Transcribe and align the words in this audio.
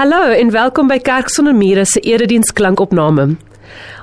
Hallo 0.00 0.30
en 0.32 0.48
welkom 0.50 0.88
by 0.88 0.96
Kerk 1.04 1.28
sonder 1.28 1.52
mure 1.52 1.82
se 1.84 2.00
erediens 2.08 2.54
klankopname. 2.56 3.34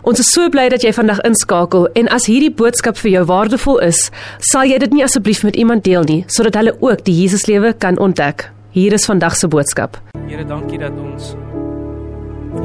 Ons 0.06 0.20
is 0.22 0.28
so 0.30 0.46
bly 0.54 0.68
dat 0.70 0.84
jy 0.86 0.92
vandag 0.94 1.24
inskakel 1.26 1.88
en 1.98 2.10
as 2.14 2.28
hierdie 2.30 2.52
boodskap 2.54 3.00
vir 3.02 3.16
jou 3.16 3.24
waardevol 3.32 3.80
is, 3.82 3.98
sal 4.46 4.70
jy 4.70 4.78
dit 4.84 4.94
nie 4.94 5.02
asseblief 5.02 5.42
met 5.42 5.58
iemand 5.58 5.88
deel 5.88 6.06
nie 6.06 6.20
sodat 6.30 6.60
hulle 6.60 6.76
ook 6.86 7.02
die 7.08 7.16
Jesuslewe 7.24 7.72
kan 7.74 7.98
ontdek. 7.98 8.46
Hier 8.78 8.94
is 8.94 9.08
vandag 9.10 9.40
se 9.40 9.50
boodskap. 9.50 9.98
Here, 10.28 10.46
dankie 10.46 10.78
dat 10.84 10.94
ons 11.02 11.32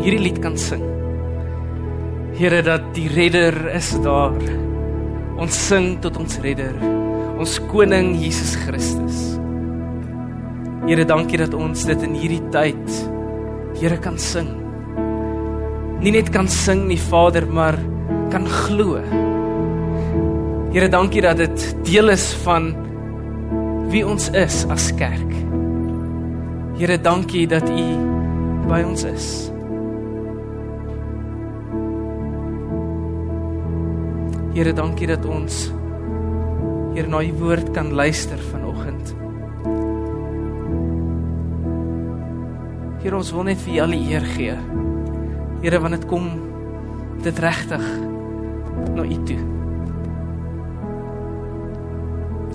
hierdie 0.02 0.20
lied 0.26 0.42
kan 0.44 0.60
sing. 0.60 0.84
Here, 2.36 2.60
dat 2.68 2.84
die 2.92 3.06
Redder 3.16 3.56
is 3.72 3.94
daar. 4.04 4.36
Ons 5.40 5.56
sing 5.70 5.94
tot 6.04 6.20
ons 6.20 6.36
Redder, 6.44 6.76
ons 7.40 7.56
koning 7.72 8.12
Jesus 8.12 8.52
Christus. 8.66 9.24
Here, 10.84 11.08
dankie 11.08 11.40
dat 11.40 11.56
ons 11.56 11.88
dit 11.88 12.08
in 12.10 12.20
hierdie 12.20 12.44
tyd 12.52 13.02
Here 13.80 13.98
kan 13.98 14.18
sing. 14.18 14.50
Nie 16.02 16.12
net 16.12 16.32
kan 16.34 16.48
sing 16.48 16.88
nie, 16.88 16.98
Vader, 16.98 17.46
maar 17.46 17.78
kan 18.30 18.46
glo. 18.46 18.98
Here, 20.72 20.88
dankie 20.88 21.20
dat 21.20 21.36
dit 21.36 21.64
deel 21.84 22.08
is 22.14 22.30
van 22.42 22.72
wie 23.92 24.02
ons 24.08 24.30
is 24.32 24.62
as 24.72 24.88
kerk. 24.96 25.34
Here, 26.80 26.96
dankie 26.96 27.44
dat 27.46 27.68
U 27.68 27.84
by 28.70 28.80
ons 28.88 29.04
is. 29.04 29.28
Here, 34.56 34.72
dankie 34.72 35.12
dat 35.12 35.28
ons 35.28 35.68
hier 36.92 37.08
na 37.08 37.22
U 37.24 37.32
woord 37.44 37.72
kan 37.76 37.92
luister 37.92 38.38
vanoggend. 38.38 38.61
Here 43.02 43.16
ons 43.18 43.32
wil 43.34 43.48
net 43.48 43.58
vir 43.64 43.74
U 43.74 43.78
al 43.82 43.94
die 43.96 44.04
eer 44.12 44.26
gee. 44.36 44.52
Here 45.64 45.78
want 45.82 45.96
dit 45.96 46.04
kom 46.06 46.28
dit 47.24 47.38
regtig 47.42 47.86
na 48.94 49.02
U 49.02 49.16
toe. 49.26 49.38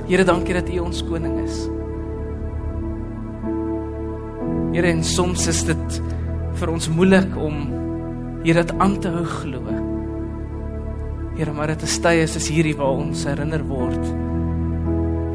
Here 0.08 0.24
dankie 0.24 0.56
dat 0.56 0.72
U 0.72 0.78
ons 0.86 1.04
koning 1.04 1.36
is. 1.44 1.58
Here 4.72 4.88
en 4.88 5.04
soms 5.04 5.50
is 5.52 5.66
dit 5.68 6.00
vir 6.62 6.72
ons 6.72 6.88
moeilik 6.96 7.36
om 7.44 7.66
hier 8.46 8.62
dit 8.62 8.72
aan 8.80 8.96
te 9.04 9.12
hou 9.12 9.26
glo. 9.28 9.78
Here 11.36 11.56
maar 11.60 11.76
dit 11.76 11.84
is 11.90 11.98
tye 12.06 12.24
soos 12.24 12.48
hierdie 12.54 12.78
waar 12.80 13.04
ons 13.04 13.28
herinner 13.28 13.68
word 13.68 14.14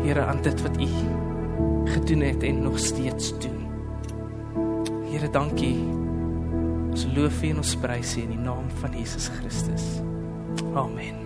Here 0.03 0.25
aan 0.25 0.41
dit 0.43 0.65
wat 0.65 0.81
U 0.81 0.89
gedoen 1.93 2.25
het 2.27 2.49
en 2.49 2.65
nog 2.65 2.81
steeds 2.81 3.35
doen. 3.45 3.62
Here, 5.13 5.29
dankie. 5.29 5.77
Ons 6.89 7.03
loof 7.13 7.43
U 7.45 7.49
en 7.53 7.59
ons 7.61 7.73
prys 7.83 8.15
U 8.17 8.23
in 8.23 8.31
die 8.33 8.41
naam 8.41 8.71
van 8.81 8.95
Jesus 8.97 9.27
Christus. 9.29 9.85
Amen. 10.73 11.19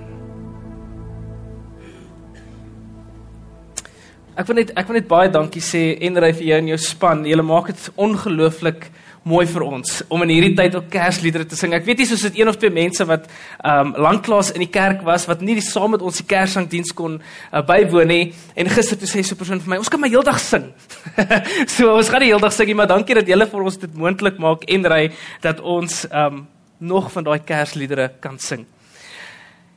Ek 4.34 4.50
wil 4.50 4.58
net 4.58 4.72
ek 4.74 4.90
wil 4.90 4.98
net 4.98 5.06
baie 5.06 5.30
dankie 5.30 5.62
sê 5.62 5.84
en 6.02 6.18
ry 6.18 6.32
vir 6.34 6.48
jou 6.48 6.58
en 6.64 6.72
jou 6.72 6.80
span. 6.82 7.22
Julle 7.30 7.46
maak 7.46 7.70
dit 7.70 7.86
ongelooflik 7.94 8.88
mooi 9.26 9.42
vir 9.50 9.64
ons 9.66 9.96
om 10.12 10.22
in 10.22 10.30
hierdie 10.30 10.54
tyd 10.54 10.76
ook 10.78 10.86
Kersliedere 10.90 11.46
te 11.50 11.58
sing. 11.58 11.72
Ek 11.74 11.84
weet 11.86 11.98
nie 11.98 12.06
soos 12.06 12.22
dit 12.28 12.38
een 12.38 12.50
of 12.50 12.58
twee 12.60 12.70
mense 12.70 13.04
wat 13.08 13.26
ehm 13.26 13.90
um, 13.90 13.94
lanklaas 14.06 14.52
in 14.54 14.62
die 14.62 14.70
kerk 14.70 15.02
was 15.06 15.26
wat 15.26 15.42
nie 15.42 15.56
die 15.58 15.64
saam 15.66 15.96
met 15.96 16.04
ons 16.06 16.20
die 16.20 16.26
Kerssangdiens 16.30 16.94
kon 16.94 17.18
uh, 17.18 17.62
bywoon 17.66 18.06
nie 18.12 18.20
en 18.54 18.70
gister 18.70 18.98
toe 19.00 19.08
sê 19.10 19.24
so 19.26 19.34
'n 19.34 19.40
persoon 19.40 19.60
vir 19.60 19.70
my, 19.70 19.78
ons 19.82 19.90
kan 19.90 20.00
maar 20.00 20.12
heeldag 20.14 20.38
sing. 20.38 20.70
so 21.74 21.90
ons 21.96 22.08
gaan 22.08 22.22
die 22.22 22.30
heeldag 22.30 22.52
sing, 22.54 22.70
maar 22.76 22.86
dankie 22.86 23.18
dat 23.18 23.26
julle 23.26 23.46
vir 23.46 23.62
ons 23.62 23.76
dit 23.76 23.94
moontlik 23.94 24.38
maak 24.38 24.62
en 24.70 24.86
ry 24.86 25.10
dat 25.42 25.60
ons 25.60 26.06
ehm 26.06 26.26
um, 26.26 26.46
nog 26.78 27.10
van 27.10 27.24
daai 27.24 27.40
Kersliedere 27.40 28.12
kan 28.20 28.38
sing. 28.38 28.66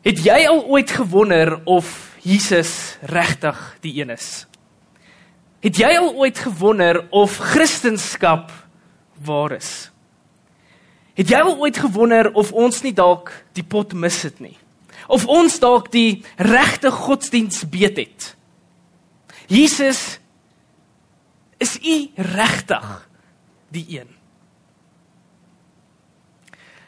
Het 0.04 0.20
jy 0.26 0.46
al 0.48 0.66
ooit 0.68 0.92
gewonder 0.92 1.62
of 1.66 2.16
Jesus 2.22 2.98
regtig 3.02 3.78
die 3.82 4.02
een 4.02 4.10
is? 4.10 4.46
Het 5.64 5.76
jy 5.78 5.98
al 5.98 6.14
ooit 6.16 6.38
gewonder 6.38 7.08
of 7.10 7.38
Christendom 7.38 8.46
waar 9.26 9.52
is. 9.58 9.92
Het 11.20 11.34
jy 11.34 11.40
al 11.44 11.58
ooit 11.60 11.78
gewonder 11.78 12.32
of 12.34 12.52
ons 12.56 12.82
nie 12.86 12.94
dalk 12.96 13.32
die 13.58 13.64
pot 13.64 13.94
mis 13.94 14.22
het 14.24 14.40
nie? 14.40 14.56
Of 15.08 15.26
ons 15.28 15.58
dalk 15.60 15.90
die 15.92 16.24
regte 16.38 16.92
godsdiens 16.94 17.66
beet 17.70 17.98
het? 17.98 18.36
Jesus 19.50 20.20
is 21.58 21.76
u 21.82 21.96
regtig 22.16 23.10
die 23.74 23.86
een? 23.98 24.08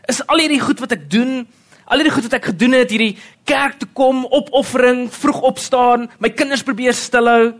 Is 0.08 0.22
al 0.28 0.44
hierdie 0.44 0.62
goed 0.62 0.80
wat 0.80 0.94
ek 0.96 1.10
doen, 1.12 1.44
al 1.86 2.00
hierdie 2.00 2.14
goed 2.14 2.30
wat 2.30 2.38
ek 2.40 2.52
gedoen 2.54 2.78
het, 2.78 2.94
hierdie 2.94 3.18
kerk 3.48 3.82
toe 3.82 3.90
kom, 3.98 4.24
opoffering, 4.30 5.08
vroeg 5.12 5.42
opstaan, 5.52 6.08
my 6.24 6.32
kinders 6.32 6.64
probeer 6.64 6.96
stilhou, 6.96 7.52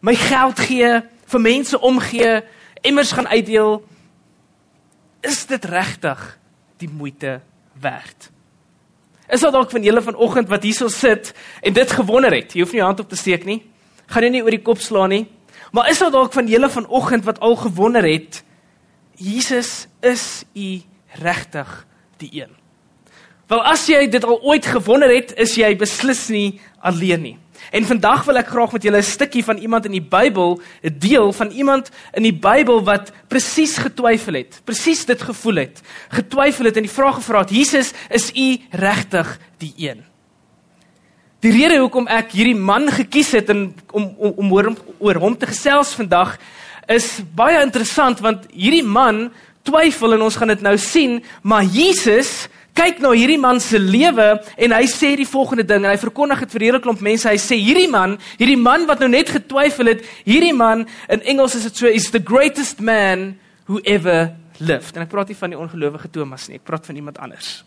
my 0.00 0.14
geld 0.16 0.62
gee, 0.64 0.94
vir 1.26 1.42
mense 1.42 1.80
omgee, 1.80 2.40
emmers 2.86 3.12
gaan 3.12 3.28
uitdeel, 3.28 3.80
is 5.26 5.44
dit 5.46 5.64
regtig 5.64 6.22
die 6.80 6.88
moeite 6.88 7.40
werd? 7.80 8.30
Is 9.28 9.42
daar 9.42 9.54
dalk 9.54 9.70
van 9.70 9.82
julle 9.82 10.02
vanoggend 10.02 10.48
wat 10.48 10.62
hierso 10.62 10.88
sit 10.88 11.32
en 11.60 11.74
dit 11.74 11.90
gewonder 11.90 12.34
het? 12.34 12.54
Jy 12.54 12.62
hoef 12.62 12.74
nie 12.74 12.82
jou 12.82 12.88
hand 12.88 13.02
op 13.02 13.08
te 13.10 13.18
steek 13.18 13.44
nie. 13.44 13.62
Gaan 14.06 14.22
jy 14.22 14.30
nie 14.36 14.42
oor 14.44 14.54
die 14.54 14.62
kop 14.62 14.82
slaan 14.82 15.10
nie. 15.10 15.24
Maar 15.74 15.90
is 15.90 15.98
daar 15.98 16.14
dalk 16.14 16.32
van 16.32 16.46
julle 16.46 16.70
vanoggend 16.70 17.26
wat 17.26 17.40
al 17.40 17.56
gewonder 17.56 18.06
het 18.06 18.42
Jesus 19.16 19.86
is 20.04 20.44
u 20.54 20.80
regtig 21.22 21.86
die 22.20 22.30
een? 22.42 22.52
Wel 23.48 23.62
as 23.64 23.86
jy 23.88 24.06
dit 24.10 24.24
al 24.24 24.40
ooit 24.42 24.66
gewonder 24.66 25.10
het, 25.10 25.32
is 25.38 25.54
jy 25.56 25.70
beslis 25.78 26.26
nie 26.28 26.60
alleen 26.82 27.22
nie. 27.22 27.36
En 27.70 27.84
vandag 27.84 28.24
wil 28.24 28.38
ek 28.38 28.50
graag 28.52 28.72
met 28.72 28.82
julle 28.82 28.98
'n 28.98 29.02
stukkie 29.02 29.44
van 29.44 29.56
iemand 29.56 29.84
in 29.84 29.92
die 29.92 30.08
Bybel 30.08 30.60
deel 30.82 31.32
van 31.32 31.50
iemand 31.50 31.90
in 32.12 32.22
die 32.22 32.34
Bybel 32.34 32.84
wat 32.84 33.12
presies 33.28 33.76
getwyfel 33.76 34.34
het, 34.34 34.60
presies 34.64 35.04
dit 35.04 35.22
gevoel 35.22 35.54
het, 35.54 35.80
getwyfel 36.08 36.64
het 36.64 36.76
en 36.76 36.82
die 36.82 36.98
vraag 36.98 37.14
gevra 37.14 37.38
het: 37.38 37.50
Jesus, 37.50 37.92
is 38.10 38.30
U 38.34 38.58
regtig 38.70 39.38
die 39.58 39.74
een? 39.76 40.04
Die 41.40 41.52
rede 41.52 41.78
hoekom 41.78 42.06
ek 42.06 42.32
hierdie 42.32 42.56
man 42.56 42.88
gekies 42.90 43.30
het 43.36 43.48
en 43.48 43.74
om 43.92 44.14
om, 44.18 44.32
om 44.36 44.52
oor, 44.52 44.72
oor 44.98 45.14
hom 45.14 45.36
te 45.36 45.46
gesels 45.46 45.94
vandag 45.94 46.38
is 46.86 47.20
baie 47.34 47.60
interessant 47.62 48.20
want 48.20 48.46
hierdie 48.54 48.86
man 48.86 49.30
twyfel 49.66 50.14
en 50.14 50.22
ons 50.22 50.36
gaan 50.38 50.52
dit 50.54 50.62
nou 50.62 50.76
sien, 50.78 51.18
maar 51.42 51.64
Jesus 51.64 52.48
kyk 52.76 53.00
na 53.00 53.12
hierdie 53.16 53.40
man 53.40 53.60
se 53.62 53.78
lewe 53.80 54.26
en 54.56 54.74
hy 54.76 54.84
sê 54.90 55.14
die 55.18 55.28
volgende 55.28 55.64
ding 55.66 55.84
en 55.84 55.90
hy 55.90 56.00
verkondig 56.00 56.44
dit 56.44 56.52
vir 56.52 56.60
'n 56.60 56.66
hele 56.66 56.80
klomp 56.80 57.00
mense. 57.00 57.28
Hy 57.28 57.40
sê 57.40 57.56
hierdie 57.56 57.88
man, 57.90 58.18
hierdie 58.38 58.60
man 58.60 58.86
wat 58.86 59.00
nou 59.00 59.08
net 59.08 59.30
getwyfel 59.30 59.86
het, 59.86 60.04
hierdie 60.24 60.54
man 60.54 60.86
in 61.08 61.22
Engels 61.22 61.54
is 61.54 61.64
dit 61.64 61.76
so 61.76 61.86
is 61.86 62.10
the 62.10 62.20
greatest 62.20 62.80
man 62.80 63.38
who 63.66 63.80
ever 63.84 64.36
lived. 64.58 64.96
En 64.96 65.02
ek 65.02 65.08
praat 65.08 65.28
nie 65.28 65.36
van 65.36 65.50
die 65.50 65.58
ongelowige 65.58 66.10
Thomas 66.10 66.48
nie, 66.48 66.56
ek 66.56 66.64
praat 66.64 66.86
van 66.86 66.96
iemand 66.96 67.18
anders. 67.18 67.64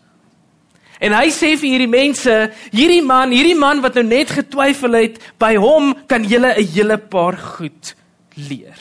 En 1.00 1.12
hy 1.12 1.30
sê 1.32 1.56
vir 1.56 1.70
hierdie 1.70 1.88
mense, 1.88 2.52
hierdie 2.72 3.02
man, 3.02 3.32
hierdie 3.32 3.56
man 3.56 3.80
wat 3.80 3.94
nou 3.94 4.04
net 4.04 4.30
getwyfel 4.30 4.92
het, 4.98 5.18
by 5.38 5.56
hom 5.56 5.94
kan 6.06 6.22
jy 6.22 6.38
'n 6.38 6.60
hele 6.74 6.98
paar 6.98 7.36
goed 7.36 7.94
leer. 8.36 8.76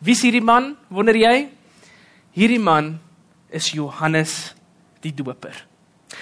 Wie 0.00 0.12
is 0.12 0.22
hierdie 0.22 0.44
man? 0.44 0.76
Wonder 0.88 1.14
jy? 1.14 1.48
Hierdie 2.32 2.60
man 2.60 2.98
is 3.50 3.72
Johannes 3.72 4.54
die 5.00 5.14
doper. 5.14 5.66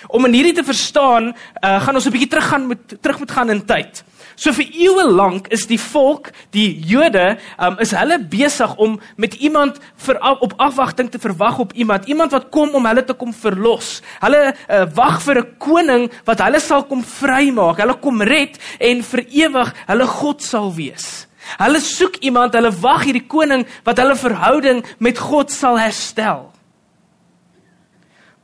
Om 0.06 0.26
in 0.28 0.34
hierdie 0.37 0.54
te 0.56 0.64
verstaan, 0.66 1.31
uh, 1.31 1.81
gaan 1.82 1.94
ons 1.94 2.06
'n 2.06 2.10
bietjie 2.10 2.28
teruggaan 2.28 2.66
met 2.66 3.03
terug 3.03 3.19
moet 3.19 3.31
gaan 3.31 3.50
in 3.50 3.64
tyd. 3.64 4.04
So 4.34 4.53
vir 4.53 4.66
eeue 4.69 5.06
lank 5.09 5.47
is 5.48 5.66
die 5.66 5.81
volk, 5.81 6.31
die 6.50 6.81
Jode, 6.84 7.38
um, 7.59 7.78
is 7.78 7.91
hulle 7.91 8.19
besig 8.19 8.75
om 8.76 9.00
met 9.16 9.34
iemand 9.34 9.78
vir 9.97 10.19
op 10.41 10.53
afwagting 10.60 11.10
te 11.10 11.19
verwag 11.19 11.59
op 11.59 11.72
iemand, 11.72 12.04
iemand 12.04 12.33
wat 12.33 12.51
kom 12.51 12.74
om 12.74 12.86
hulle 12.86 13.04
te 13.04 13.15
kom 13.15 13.33
verlos. 13.33 14.03
Hulle 14.21 14.54
uh, 14.68 14.84
wag 14.95 15.22
vir 15.22 15.39
'n 15.39 15.56
koning 15.59 16.10
wat 16.24 16.41
hulle 16.41 16.60
sal 16.60 16.84
kom 16.84 17.04
vrymaak. 17.04 17.78
Hulle 17.78 17.97
kom 18.01 18.22
red 18.22 18.59
en 18.78 19.03
vir 19.03 19.24
ewig 19.30 19.74
hulle 19.86 20.06
God 20.06 20.42
sal 20.42 20.74
wees. 20.74 21.27
Hulle 21.59 21.80
soek 21.80 22.16
iemand, 22.21 22.54
hulle 22.54 22.71
wag 22.71 23.04
hierdie 23.04 23.27
koning 23.27 23.66
wat 23.84 23.98
hulle 23.98 24.16
verhouding 24.16 24.84
met 24.98 25.18
God 25.18 25.51
sal 25.51 25.78
herstel. 25.78 26.55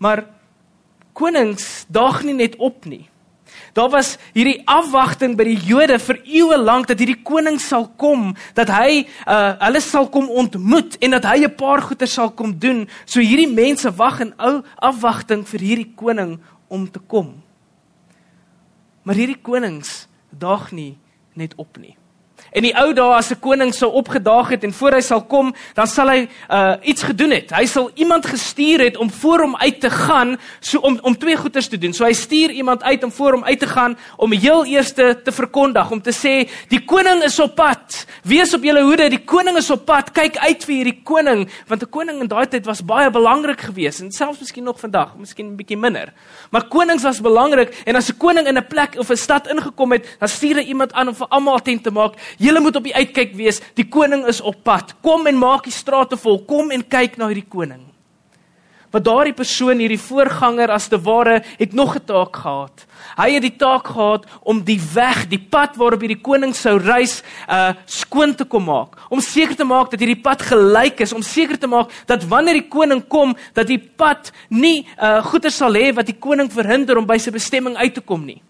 Maar 0.03 0.27
konings 1.15 1.85
daag 1.93 2.23
nie 2.27 2.35
net 2.35 2.57
op 2.59 2.85
nie. 2.91 3.07
Daar 3.77 3.89
was 3.93 4.17
hierdie 4.33 4.61
afwagting 4.69 5.37
by 5.37 5.47
die 5.49 5.61
Jode 5.69 5.99
vir 6.03 6.19
eeue 6.25 6.59
lank 6.61 6.89
dat 6.91 7.01
hierdie 7.01 7.21
koning 7.25 7.59
sal 7.61 7.87
kom, 8.01 8.33
dat 8.57 8.73
hy 8.73 9.05
uh 9.29 9.55
hulle 9.63 9.81
sal 9.85 10.09
kom 10.13 10.29
ontmoet 10.29 10.99
en 11.01 11.17
dat 11.17 11.29
hy 11.29 11.45
'n 11.45 11.57
paar 11.57 11.81
goeie 11.81 12.07
sal 12.07 12.31
kom 12.31 12.59
doen. 12.59 12.89
So 13.05 13.21
hierdie 13.21 13.49
mense 13.49 13.91
wag 13.97 14.21
in 14.21 14.35
ou 14.39 14.63
afwagting 14.77 15.47
vir 15.47 15.61
hierdie 15.61 15.93
koning 15.97 16.41
om 16.69 16.91
te 16.91 16.99
kom. 16.99 17.43
Maar 19.03 19.15
hierdie 19.15 19.43
konings 19.43 20.09
daag 20.31 20.73
nie 20.73 20.99
net 21.35 21.55
op 21.57 21.77
nie. 21.79 21.97
En 22.53 22.63
die 22.63 22.75
ou 22.77 22.93
dae 22.93 23.15
as 23.17 23.31
'n 23.31 23.41
koning 23.41 23.75
sou 23.75 23.91
opgedaag 23.93 24.49
het 24.49 24.65
en 24.65 24.73
voor 24.73 24.93
hy 24.93 25.01
sal 25.01 25.23
kom, 25.25 25.55
dan 25.75 25.87
sal 25.87 26.09
hy 26.09 26.29
uh 26.51 26.75
iets 26.83 27.03
gedoen 27.03 27.31
het. 27.31 27.51
Hy 27.51 27.67
sal 27.67 27.91
iemand 27.95 28.27
gestuur 28.27 28.81
het 28.81 28.97
om 28.97 29.11
voor 29.11 29.41
hom 29.41 29.57
uit 29.57 29.81
te 29.81 29.91
gaan, 29.91 30.39
so 30.61 30.79
om 30.79 30.99
om 31.03 31.19
twee 31.19 31.37
goeders 31.37 31.69
te 31.69 31.79
doen. 31.79 31.93
So 31.93 32.05
hy 32.05 32.13
stuur 32.13 32.51
iemand 32.51 32.83
uit 32.83 33.05
om 33.05 33.13
voor 33.13 33.33
hom 33.33 33.45
uit 33.45 33.59
te 33.59 33.67
gaan 33.67 33.97
om 34.17 34.33
heel 34.33 34.65
eerste 34.65 35.21
te 35.25 35.33
verkondig, 35.33 35.91
om 35.91 36.03
te 36.03 36.13
sê 36.13 36.51
die 36.69 36.85
koning 36.85 37.23
is 37.23 37.39
op 37.39 37.55
pad. 37.55 38.07
Wees 38.23 38.55
op 38.55 38.63
julle 38.63 38.83
hoede, 38.83 39.09
die 39.09 39.25
koning 39.25 39.57
is 39.57 39.71
op 39.71 39.85
pad. 39.85 40.13
Kyk 40.13 40.37
uit 40.37 40.65
vir 40.65 40.75
hierdie 40.75 41.01
koning, 41.03 41.49
want 41.67 41.83
'n 41.83 41.91
koning 41.91 42.21
in 42.21 42.29
daai 42.29 42.47
tyd 42.47 42.67
was 42.67 42.85
baie 42.85 43.11
belangrik 43.11 43.61
geweest 43.61 44.01
en 44.01 44.13
selfs 44.13 44.41
miskien 44.41 44.65
nog 44.65 44.81
vandag, 44.81 45.17
miskien 45.17 45.47
'n 45.47 45.57
bietjie 45.57 45.77
minder. 45.77 46.13
Maar 46.51 46.69
konings 46.69 47.03
was 47.03 47.21
belangrik 47.21 47.83
en 47.85 47.97
as 47.97 48.09
'n 48.09 48.17
koning 48.19 48.47
in 48.47 48.59
'n 48.59 48.67
plek 48.67 48.95
of 48.99 49.11
'n 49.11 49.17
stad 49.17 49.49
ingekom 49.49 49.93
het, 49.93 50.17
dan 50.19 50.29
stuur 50.29 50.57
hy 50.57 50.63
iemand 50.63 50.93
aan 50.93 51.09
om 51.09 51.15
vir 51.15 51.27
almal 51.29 51.55
attent 51.55 51.83
te 51.83 51.91
maak. 51.91 52.15
Julle 52.43 52.61
moet 52.61 52.77
op 52.77 52.87
die 52.89 52.97
uitkyk 52.97 53.37
wees. 53.39 53.61
Die 53.79 53.87
koning 53.87 54.27
is 54.27 54.41
op 54.43 54.65
pad. 54.67 54.97
Kom 55.05 55.27
en 55.31 55.39
maak 55.39 55.69
die 55.69 55.75
strate 55.75 56.19
vol. 56.19 56.43
Kom 56.49 56.75
en 56.75 56.83
kyk 56.83 57.19
na 57.21 57.31
hierdie 57.31 57.49
koning. 57.49 57.85
Want 58.93 59.07
daardie 59.07 59.33
persoon, 59.33 59.79
hierdie 59.81 60.01
voorganger 60.01 60.69
as 60.75 60.91
te 60.93 60.99
ware, 61.01 61.39
het 61.57 61.73
nog 61.73 61.95
'n 61.97 62.05
taak 62.05 62.37
gehad. 62.37 62.85
Hy 63.17 63.31
het 63.31 63.43
die 63.43 63.57
taak 63.57 63.87
gehad 63.87 64.27
om 64.43 64.63
die 64.65 64.81
weg, 64.95 65.29
die 65.29 65.41
pad 65.41 65.77
waarop 65.77 66.01
hierdie 66.01 66.21
koning 66.21 66.55
sou 66.55 66.79
reis, 66.79 67.23
uh 67.49 67.73
skoon 67.87 68.35
te 68.35 68.45
kom 68.45 68.65
maak. 68.65 68.97
Om 69.09 69.21
seker 69.21 69.57
te 69.57 69.65
maak 69.65 69.91
dat 69.91 70.01
hierdie 70.01 70.23
pad 70.23 70.43
gelyk 70.43 71.01
is, 71.01 71.13
om 71.13 71.23
seker 71.23 71.59
te 71.59 71.67
maak 71.67 71.91
dat 72.07 72.25
wanneer 72.25 72.55
die 72.55 72.69
koning 72.69 73.09
kom, 73.09 73.37
dat 73.55 73.67
die 73.67 73.79
pad 73.79 74.33
nie 74.49 74.87
uh 75.01 75.25
goeder 75.25 75.51
sal 75.51 75.73
hê 75.73 75.95
wat 75.95 76.07
die 76.07 76.19
koning 76.19 76.53
verhinder 76.53 76.99
om 76.99 77.07
by 77.07 77.19
sy 77.19 77.31
bestemming 77.31 77.77
uit 77.77 77.95
te 77.95 78.01
kom 78.01 78.25
nie. 78.25 78.43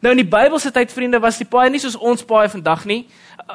Nou 0.00 0.14
in 0.14 0.22
die 0.22 0.30
Bybelse 0.30 0.70
tyd 0.72 0.92
vriende 0.92 1.20
was 1.20 1.36
die 1.40 1.48
paai 1.48 1.68
nie 1.70 1.80
soos 1.80 1.96
ons 1.96 2.24
paai 2.24 2.48
vandag 2.48 2.86
nie. 2.88 3.02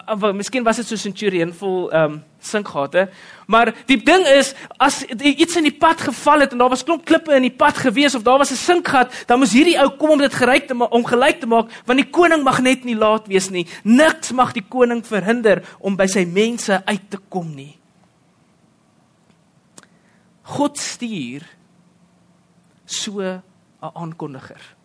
Of 0.08 0.34
miskien 0.34 0.64
was 0.64 0.76
dit 0.82 0.88
so 0.88 0.96
centurion 1.00 1.54
vol 1.54 1.92
ehm 1.92 2.12
um, 2.12 2.24
sinkgate. 2.46 3.08
Maar 3.50 3.72
die 3.90 3.98
ding 3.98 4.26
is 4.28 4.52
as 4.78 5.00
iets 5.04 5.56
in 5.58 5.66
die 5.66 5.74
pad 5.74 6.02
geval 6.02 6.44
het 6.44 6.52
en 6.52 6.62
daar 6.62 6.70
was 6.70 6.84
klomp 6.84 7.06
klippe 7.06 7.34
in 7.34 7.48
die 7.48 7.56
pad 7.58 7.78
gewees 7.82 8.16
of 8.16 8.22
daar 8.24 8.38
was 8.38 8.52
'n 8.52 8.56
sinkgat, 8.56 9.24
dan 9.26 9.40
moes 9.40 9.54
hierdie 9.54 9.80
ou 9.82 9.90
kom 9.98 10.10
om 10.10 10.20
dit 10.20 10.34
gereik 10.34 10.68
te 10.68 10.74
maak 10.74 10.94
om 10.94 11.06
gelyk 11.06 11.40
te 11.40 11.48
maak 11.48 11.72
want 11.86 12.00
die 12.00 12.10
koning 12.10 12.44
mag 12.44 12.62
net 12.62 12.84
nie 12.84 12.96
laat 12.96 13.28
wees 13.28 13.50
nie. 13.50 13.68
Niks 13.84 14.32
mag 14.32 14.54
die 14.54 14.66
koning 14.70 15.06
verhinder 15.06 15.64
om 15.80 15.96
by 15.96 16.08
sy 16.08 16.26
mense 16.26 16.86
uit 16.86 17.10
te 17.10 17.18
kom 17.30 17.56
nie. 17.56 17.78
God 20.44 20.78
stuur 20.78 21.42
so 22.86 23.22
'n 23.22 23.42
aankondiger. 23.80 24.76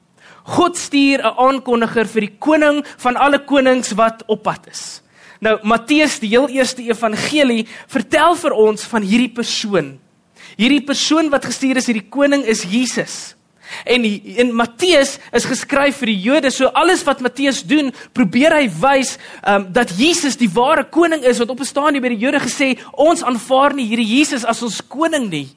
God 0.44 0.76
stuur 0.76 1.18
'n 1.20 1.36
aankondiger 1.36 2.06
vir 2.06 2.20
die 2.20 2.36
koning 2.38 2.84
van 2.96 3.16
alle 3.16 3.44
konings 3.44 3.92
wat 3.92 4.22
op 4.26 4.42
pad 4.42 4.66
is. 4.70 5.02
Nou 5.40 5.58
Matteus, 5.62 6.18
die 6.20 6.28
heel 6.28 6.48
eerste 6.48 6.82
evangelie, 6.82 7.66
vertel 7.88 8.36
vir 8.36 8.52
ons 8.52 8.84
van 8.84 9.02
hierdie 9.02 9.32
persoon. 9.32 9.98
Hierdie 10.56 10.84
persoon 10.84 11.30
wat 11.30 11.44
gestuur 11.44 11.76
is, 11.76 11.86
hierdie 11.86 12.08
koning 12.08 12.44
is 12.44 12.62
Jesus. 12.62 13.34
En 13.84 14.04
in 14.04 14.54
Matteus 14.54 15.18
is 15.32 15.46
geskryf 15.46 16.00
vir 16.02 16.10
die 16.10 16.20
Jode, 16.20 16.50
so 16.50 16.68
alles 16.74 17.04
wat 17.06 17.22
Matteus 17.22 17.62
doen, 17.62 17.92
probeer 18.12 18.56
hy 18.58 18.66
wys 18.82 19.14
um, 19.46 19.68
dat 19.72 19.94
Jesus 19.96 20.36
die 20.40 20.50
ware 20.52 20.84
koning 20.90 21.22
is 21.24 21.38
wat 21.38 21.50
op 21.54 21.60
'n 21.60 21.70
stadium 21.70 22.02
by 22.02 22.12
die 22.12 22.24
Jode 22.24 22.40
gesê, 22.42 22.76
ons 22.92 23.22
aanvaar 23.22 23.74
nie 23.74 23.86
hierdie 23.86 24.18
Jesus 24.18 24.44
as 24.44 24.62
ons 24.62 24.82
koning 24.82 25.30
nie. 25.30 25.48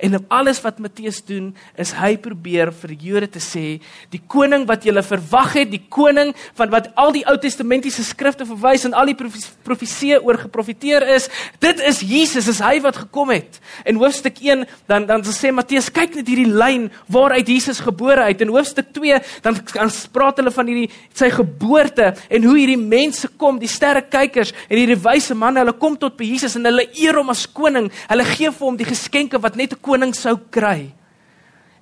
En 0.00 0.16
alles 0.28 0.60
wat 0.64 0.78
Matteus 0.78 1.20
doen, 1.24 1.50
is 1.80 1.92
hy 1.98 2.14
probeer 2.20 2.72
vir 2.72 2.94
die 2.94 3.10
Jode 3.10 3.28
te 3.36 3.42
sê, 3.42 3.80
die 4.12 4.20
koning 4.30 4.66
wat 4.68 4.84
julle 4.86 5.02
verwag 5.04 5.54
het, 5.58 5.70
die 5.72 5.82
koning 5.92 6.32
van 6.58 6.72
wat 6.72 6.90
al 7.00 7.12
die 7.14 7.24
Ou 7.28 7.36
Testamentiese 7.40 8.04
skrifte 8.06 8.46
verwys 8.48 8.86
en 8.88 8.96
al 8.96 9.12
die 9.12 9.16
profeseë 9.16 10.20
oor 10.24 10.40
geprofeteer 10.40 11.06
is, 11.16 11.28
dit 11.62 11.82
is 11.86 12.00
Jesus, 12.06 12.48
is 12.50 12.62
hy 12.64 12.78
wat 12.84 13.02
gekom 13.04 13.32
het. 13.34 13.60
In 13.88 14.00
hoofstuk 14.00 14.40
1 14.40 14.66
dan 14.90 15.06
dan 15.08 15.24
sê 15.30 15.52
Matteus, 15.54 15.90
kyk 15.92 16.16
net 16.18 16.28
hierdie 16.28 16.48
lyn 16.48 16.88
waaruit 17.12 17.48
Jesus 17.48 17.80
gebore 17.84 18.24
het. 18.28 18.40
In 18.40 18.52
hoofstuk 18.54 18.92
2 18.96 19.20
dan 19.44 19.60
dan 19.74 19.92
praat 20.12 20.40
hulle 20.40 20.52
van 20.54 20.70
hierdie 20.70 20.90
sy 21.16 21.30
geboorte 21.34 22.12
en 22.28 22.46
hoe 22.48 22.56
hierdie 22.58 22.80
mense 22.80 23.28
kom, 23.40 23.58
die 23.60 23.70
sterrekykers 23.70 24.54
en 24.68 24.78
hierdie 24.78 24.98
wyse 25.04 25.34
manne, 25.36 25.62
hulle 25.62 25.76
kom 25.76 25.96
tot 26.00 26.16
by 26.18 26.26
Jesus 26.32 26.56
en 26.58 26.68
hulle 26.68 26.86
eer 26.98 27.18
hom 27.20 27.32
as 27.32 27.46
koning. 27.46 27.90
Hulle 28.10 28.26
gee 28.32 28.50
vir 28.50 28.66
hom 28.66 28.78
die 28.78 28.88
geskenke 28.88 29.40
wat 29.42 29.56
net 29.56 29.72
'n 29.74 29.82
koning 29.90 30.14
sou 30.16 30.36
kry. 30.52 30.90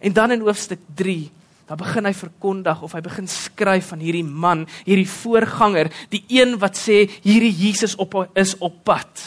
En 0.01 0.15
dan 0.15 0.33
in 0.33 0.45
hoofstuk 0.47 0.81
3, 0.97 1.31
dan 1.69 1.81
begin 1.81 2.09
hy 2.09 2.15
verkondig 2.17 2.83
of 2.85 2.95
hy 2.97 3.03
begin 3.05 3.29
skryf 3.29 3.91
van 3.93 4.01
hierdie 4.01 4.25
man, 4.25 4.65
hierdie 4.87 5.09
voorganger, 5.09 5.91
die 6.13 6.23
een 6.33 6.57
wat 6.63 6.79
sê 6.81 7.03
hierdie 7.27 7.53
Jesus 7.53 7.99
op 8.01 8.17
is 8.39 8.55
op 8.65 8.79
pad. 8.89 9.27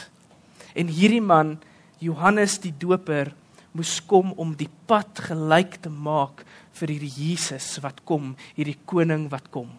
En 0.73 0.89
hierdie 0.89 1.21
man, 1.21 1.59
Johannes 2.01 2.57
die 2.63 2.73
Doper, 2.73 3.29
moes 3.77 3.99
kom 4.03 4.33
om 4.41 4.55
die 4.57 4.69
pad 4.89 5.21
gelyk 5.29 5.77
te 5.83 5.91
maak 5.91 6.41
vir 6.79 6.95
hierdie 6.95 7.13
Jesus 7.13 7.75
wat 7.83 8.01
kom, 8.07 8.33
hierdie 8.57 8.79
koning 8.89 9.27
wat 9.31 9.51
kom. 9.53 9.69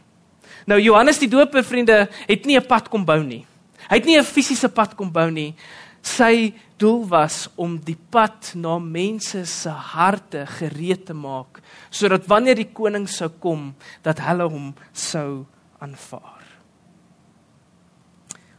Nou 0.68 0.78
Johannes 0.78 1.18
die 1.18 1.30
Doper 1.32 1.64
vriende 1.66 2.06
het 2.28 2.46
nie 2.46 2.56
'n 2.56 2.66
pad 2.66 2.88
kom 2.88 3.04
bou 3.04 3.22
nie. 3.24 3.44
Hy 3.90 3.96
het 3.96 4.06
nie 4.06 4.18
'n 4.18 4.24
fisiese 4.24 4.68
pad 4.68 4.94
kom 4.94 5.10
bou 5.10 5.30
nie. 5.30 5.54
Sy 6.02 6.54
doel 6.82 7.04
was 7.06 7.46
om 7.54 7.76
die 7.78 7.96
pad 7.96 8.52
na 8.58 8.76
mense 8.82 9.44
se 9.46 9.70
harte 9.70 10.42
gereed 10.58 11.06
te 11.06 11.14
maak 11.14 11.60
sodat 11.90 12.26
wanneer 12.30 12.58
die 12.58 12.70
koning 12.74 13.06
sou 13.10 13.30
kom 13.42 13.70
dat 14.02 14.22
hulle 14.26 14.48
hom 14.50 14.72
sou 14.90 15.44
aanvaar. 15.82 16.42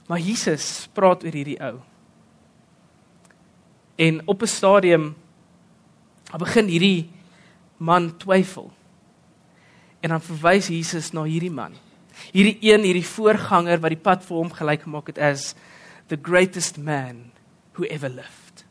Maar 0.08 0.20
Jesus 0.20 0.88
praat 0.96 1.24
oor 1.24 1.36
hierdie 1.36 1.60
ou. 1.64 1.80
En 3.96 4.22
op 4.28 4.42
'n 4.42 4.48
stadium 4.48 5.16
begin 6.38 6.68
hierdie 6.68 7.10
man 7.78 8.18
twyfel. 8.18 8.72
En 10.02 10.10
dan 10.10 10.22
verwys 10.22 10.68
Jesus 10.68 11.14
na 11.14 11.24
hierdie 11.24 11.52
man. 11.52 11.74
Hierdie 12.32 12.58
een, 12.62 12.84
hierdie 12.84 13.06
voorganger 13.06 13.80
wat 13.80 13.90
die 13.90 14.04
pad 14.04 14.24
vir 14.24 14.38
hom 14.38 14.52
gelyk 14.52 14.82
gemaak 14.82 15.08
het 15.08 15.18
as 15.18 15.56
the 16.08 16.20
greatest 16.22 16.78
man 16.78 17.32
who 17.74 17.86
ever 17.90 18.10
lived. 18.10 18.66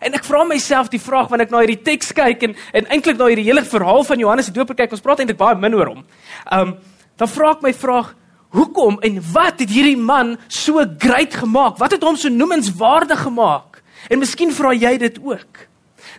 En 0.00 0.14
ek 0.16 0.24
vra 0.24 0.44
myself 0.48 0.88
die 0.92 1.02
vraag 1.02 1.28
wanneer 1.28 1.48
ek 1.48 1.52
na 1.52 1.60
hierdie 1.64 1.82
teks 1.84 2.14
kyk 2.16 2.46
en 2.46 2.54
en 2.78 2.88
eintlik 2.94 3.18
na 3.18 3.28
hierdie 3.28 3.48
hele 3.48 3.64
verhaal 3.66 4.06
van 4.08 4.22
Johannes 4.22 4.48
die 4.48 4.56
Doper 4.56 4.78
kyk, 4.78 4.94
ons 4.96 5.04
praat 5.04 5.20
eintlik 5.20 5.40
baie 5.40 5.58
min 5.60 5.76
oor 5.76 5.92
hom. 5.94 6.06
Um 6.52 6.78
dan 7.20 7.28
vra 7.28 7.50
ek 7.52 7.64
my 7.66 7.72
vraag, 7.76 8.14
hoekom 8.56 8.96
en 9.04 9.18
wat 9.34 9.60
het 9.60 9.68
hierdie 9.70 9.98
man 9.98 10.38
so 10.48 10.80
groot 10.98 11.34
gemaak? 11.42 11.76
Wat 11.82 11.92
het 11.92 12.06
hom 12.06 12.16
so 12.16 12.32
noemenswaardig 12.32 13.26
gemaak? 13.26 13.82
En 14.08 14.22
miskien 14.22 14.54
vra 14.56 14.72
jy 14.72 14.94
dit 15.02 15.18
ook. 15.20 15.66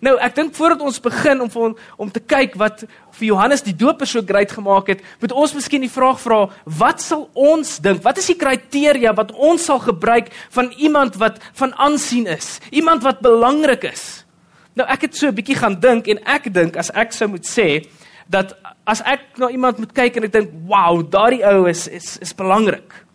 Nou, 0.02 0.18
ek 0.20 0.36
dink 0.36 0.56
voordat 0.56 0.82
ons 0.82 1.00
begin 1.00 1.42
om 1.42 1.50
om 1.54 1.76
om 1.98 2.12
te 2.12 2.20
kyk 2.20 2.56
wat 2.56 2.84
vir 3.18 3.28
Johannes 3.28 3.64
die 3.64 3.76
Doper 3.76 4.08
so 4.08 4.22
groot 4.26 4.52
gemaak 4.52 4.88
het, 4.88 5.04
moet 5.20 5.32
ons 5.32 5.54
miskien 5.54 5.82
die 5.82 5.92
vraag 5.92 6.20
vra, 6.20 6.50
wat 6.66 7.02
sal 7.02 7.30
ons 7.34 7.78
dink? 7.80 8.04
Wat 8.04 8.18
is 8.18 8.30
die 8.32 8.38
kriteria 8.40 9.14
wat 9.14 9.32
ons 9.32 9.66
sal 9.66 9.80
gebruik 9.80 10.32
van 10.50 10.72
iemand 10.78 11.16
wat 11.22 11.40
van 11.54 11.74
aansien 11.78 12.28
is? 12.28 12.60
Iemand 12.72 13.04
wat 13.04 13.22
belangrik 13.22 13.84
is? 13.92 14.26
Nou, 14.74 14.88
ek 14.88 15.02
het 15.02 15.16
so 15.16 15.28
'n 15.28 15.36
bietjie 15.36 15.56
gaan 15.56 15.80
dink 15.80 16.08
en 16.08 16.20
ek 16.26 16.54
dink 16.54 16.78
as 16.78 16.92
ek 16.92 17.12
sou 17.12 17.28
moet 17.28 17.46
sê 17.46 17.86
dat 18.30 18.56
as 18.88 19.02
ek 19.06 19.38
na 19.38 19.50
iemand 19.50 19.78
moet 19.78 19.94
kyk 19.94 20.18
en 20.18 20.24
ek 20.24 20.32
dink, 20.32 20.50
"Wow, 20.66 21.04
daardie 21.04 21.44
ou 21.44 21.68
is 21.68 21.88
is 21.88 22.18
is 22.22 22.34
belangrik." 22.34 23.06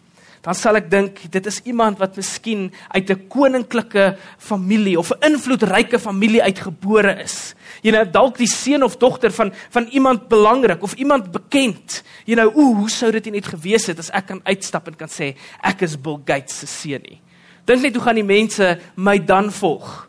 Dan 0.47 0.55
sal 0.55 0.79
ek 0.79 0.87
dink 0.87 1.25
dit 1.35 1.47
is 1.51 1.59
iemand 1.67 1.99
wat 1.99 2.15
miskien 2.15 2.69
uit 2.95 3.11
'n 3.11 3.27
koninklike 3.29 4.17
familie 4.39 4.99
of 4.99 5.11
'n 5.11 5.33
invloedryke 5.33 5.99
familie 5.99 6.43
uitgebore 6.43 7.19
is. 7.23 7.55
Jy 7.83 7.91
nou 7.91 8.05
dalk 8.11 8.39
die 8.39 8.47
seun 8.47 8.83
of 8.83 8.97
dogter 8.97 9.33
van 9.33 9.53
van 9.71 9.87
iemand 9.91 10.29
belangrik 10.29 10.83
of 10.83 10.95
iemand 10.95 11.33
bekend. 11.33 12.05
Jy 12.25 12.35
nou, 12.35 12.51
ooh, 12.55 12.77
hoe 12.77 12.91
sou 12.91 13.11
dit 13.11 13.31
net 13.31 13.47
gewees 13.47 13.87
het 13.87 13.99
as 13.99 14.11
ek 14.11 14.27
kan 14.27 14.41
uitstap 14.45 14.87
en 14.87 14.97
kan 14.97 15.09
sê 15.09 15.35
ek 15.63 15.83
is 15.83 16.01
Bill 16.01 16.21
Gates 16.25 16.59
se 16.59 16.67
seun 16.67 17.03
nie. 17.03 17.21
Dink 17.65 17.83
net 17.83 17.95
hoe 17.95 18.03
gaan 18.03 18.15
die 18.15 18.25
mense 18.25 18.79
my 18.95 19.19
dan 19.19 19.51
volg? 19.51 20.09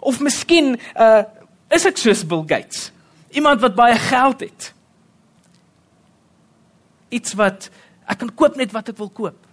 Of 0.00 0.20
miskien 0.20 0.78
uh 0.96 1.24
is 1.70 1.86
ek 1.86 1.96
soos 1.96 2.26
Bill 2.26 2.44
Gates. 2.46 2.92
Iemand 3.30 3.60
wat 3.60 3.74
baie 3.74 3.96
geld 3.96 4.40
het. 4.40 4.74
Iets 7.08 7.34
wat 7.34 7.70
ek 8.06 8.18
kan 8.18 8.34
koop 8.34 8.56
net 8.56 8.72
wat 8.72 8.88
ek 8.88 8.96
wil 8.96 9.08
koop. 9.08 9.47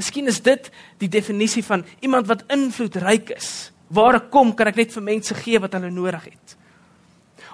Miskien 0.00 0.30
is 0.32 0.40
dit 0.40 0.70
die 1.02 1.10
definisie 1.12 1.62
van 1.66 1.84
iemand 2.00 2.28
wat 2.30 2.46
invloedryk 2.48 3.34
is. 3.36 3.68
Waar 3.92 4.20
ek 4.20 4.30
kom, 4.32 4.54
kan 4.56 4.70
ek 4.70 4.78
net 4.80 4.94
vir 4.94 5.04
mense 5.04 5.34
gee 5.42 5.60
wat 5.60 5.74
hulle 5.76 5.90
nodig 5.92 6.30
het. 6.30 6.56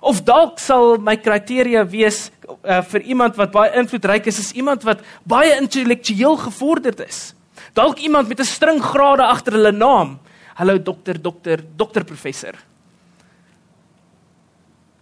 Of 0.06 0.20
dalk 0.28 0.60
sal 0.62 1.00
my 1.02 1.16
kriteria 1.18 1.82
wees 1.88 2.28
uh, 2.46 2.82
vir 2.92 3.06
iemand 3.08 3.38
wat 3.40 3.54
baie 3.54 3.72
invloedryk 3.80 4.28
is, 4.30 4.38
is 4.44 4.52
iemand 4.54 4.84
wat 4.86 5.02
baie 5.26 5.56
intellektueel 5.56 6.36
gevorderd 6.44 7.00
is. 7.06 7.32
Dalk 7.74 7.98
iemand 8.04 8.28
met 8.28 8.40
'n 8.40 8.44
string 8.44 8.80
grade 8.82 9.24
agter 9.24 9.56
hulle 9.56 9.72
naam. 9.72 10.18
Hallo 10.54 10.78
dokter, 10.78 11.18
dokter, 11.20 11.64
dokter 11.76 12.04
professor. 12.04 12.54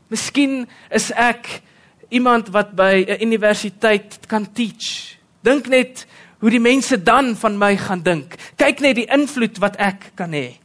Miskien 0.08 0.66
is 0.90 1.10
ek 1.10 1.62
iemand 2.08 2.48
wat 2.48 2.74
by 2.74 3.04
'n 3.04 3.22
universiteit 3.22 4.18
kan 4.26 4.46
teach. 4.52 5.18
Dink 5.42 5.66
net 5.66 6.06
hoe 6.44 6.52
die 6.52 6.60
mense 6.60 6.98
dan 7.00 7.32
van 7.40 7.54
my 7.56 7.70
gaan 7.80 8.02
dink. 8.04 8.34
Kyk 8.60 8.82
net 8.84 8.98
die 8.98 9.06
invloed 9.08 9.56
wat 9.64 9.78
ek 9.80 10.10
kan 10.18 10.34
hê. 10.36 10.58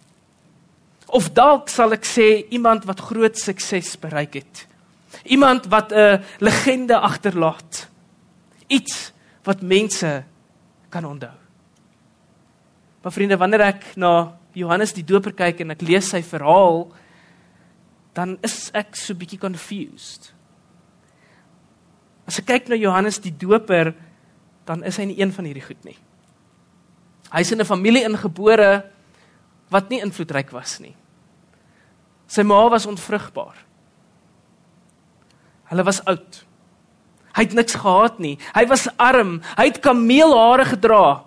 Of 1.07 1.29
dalk 1.31 1.71
sal 1.71 1.95
ek 1.95 2.03
sê 2.03 2.25
iemand 2.51 2.83
wat 2.83 2.99
groot 3.07 3.39
sukses 3.39 3.93
bereik 4.01 4.35
het. 4.41 4.65
Iemand 5.23 5.69
wat 5.71 5.93
'n 5.95 6.19
legende 6.43 6.99
agterlaat. 6.99 7.87
Iets 8.67 9.13
wat 9.43 9.61
mense 9.61 10.23
kan 10.89 11.05
onthou. 11.05 11.37
Maar 13.01 13.11
vriende, 13.11 13.37
wanneer 13.37 13.61
ek 13.61 13.95
na 13.95 14.35
Johannes 14.51 14.93
die 14.93 15.05
Doper 15.05 15.31
kyk 15.31 15.59
en 15.59 15.71
ek 15.71 15.81
lees 15.81 16.09
sy 16.09 16.21
verhaal, 16.21 16.91
dan 18.13 18.37
is 18.43 18.69
ek 18.73 18.95
so 18.95 19.13
bietjie 19.13 19.39
confused. 19.39 20.33
As 22.27 22.39
ek 22.39 22.45
kyk 22.45 22.67
na 22.67 22.75
Johannes 22.75 23.19
die 23.19 23.37
Doper, 23.37 23.93
dan 24.69 24.83
is 24.85 24.99
hy 25.01 25.07
nie 25.09 25.17
een 25.17 25.33
van 25.33 25.47
hierdie 25.49 25.65
goed 25.65 25.81
nie. 25.87 25.97
Hy's 27.33 27.51
in 27.51 27.61
'n 27.61 27.65
familie 27.65 28.05
ingebore 28.05 28.85
wat 29.69 29.89
nie 29.89 30.01
invloedryk 30.01 30.51
was 30.51 30.79
nie. 30.79 30.95
Sy 32.27 32.43
ma 32.43 32.69
was 32.69 32.85
onvrugbaar. 32.85 33.57
Hulle 35.69 35.83
was 35.83 36.03
oud. 36.05 36.45
Hy 37.33 37.43
het 37.43 37.53
niks 37.53 37.73
gehad 37.73 38.19
nie. 38.19 38.37
Hy 38.53 38.65
was 38.67 38.87
arm. 38.97 39.41
Hy 39.57 39.65
het 39.65 39.79
kameelhare 39.79 40.65
gedra 40.65 41.23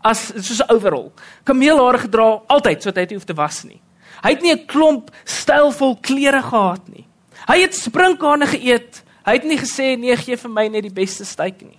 as 0.00 0.32
soos 0.36 0.60
'n 0.60 0.72
overall. 0.72 1.12
Kameelhare 1.44 1.98
gedra 1.98 2.40
altyd 2.46 2.82
sodat 2.82 2.96
hy 2.96 3.06
dit 3.06 3.16
hoef 3.16 3.24
te 3.24 3.34
was 3.34 3.64
nie. 3.64 3.80
Hy 4.22 4.30
het 4.30 4.42
nie 4.42 4.52
'n 4.52 4.66
klomp 4.66 5.10
stylvol 5.24 5.96
klere 6.00 6.42
gehad 6.42 6.88
nie. 6.88 7.06
Hy 7.46 7.60
het 7.60 7.74
sprinkane 7.74 8.46
geëet. 8.46 9.02
Hy 9.24 9.32
het 9.32 9.44
nie 9.44 9.58
gesê 9.58 9.98
nee, 9.98 10.16
gee 10.16 10.36
vir 10.36 10.50
my 10.50 10.68
net 10.68 10.82
die 10.82 10.92
beste 10.92 11.24
steak 11.24 11.60
nie. 11.62 11.77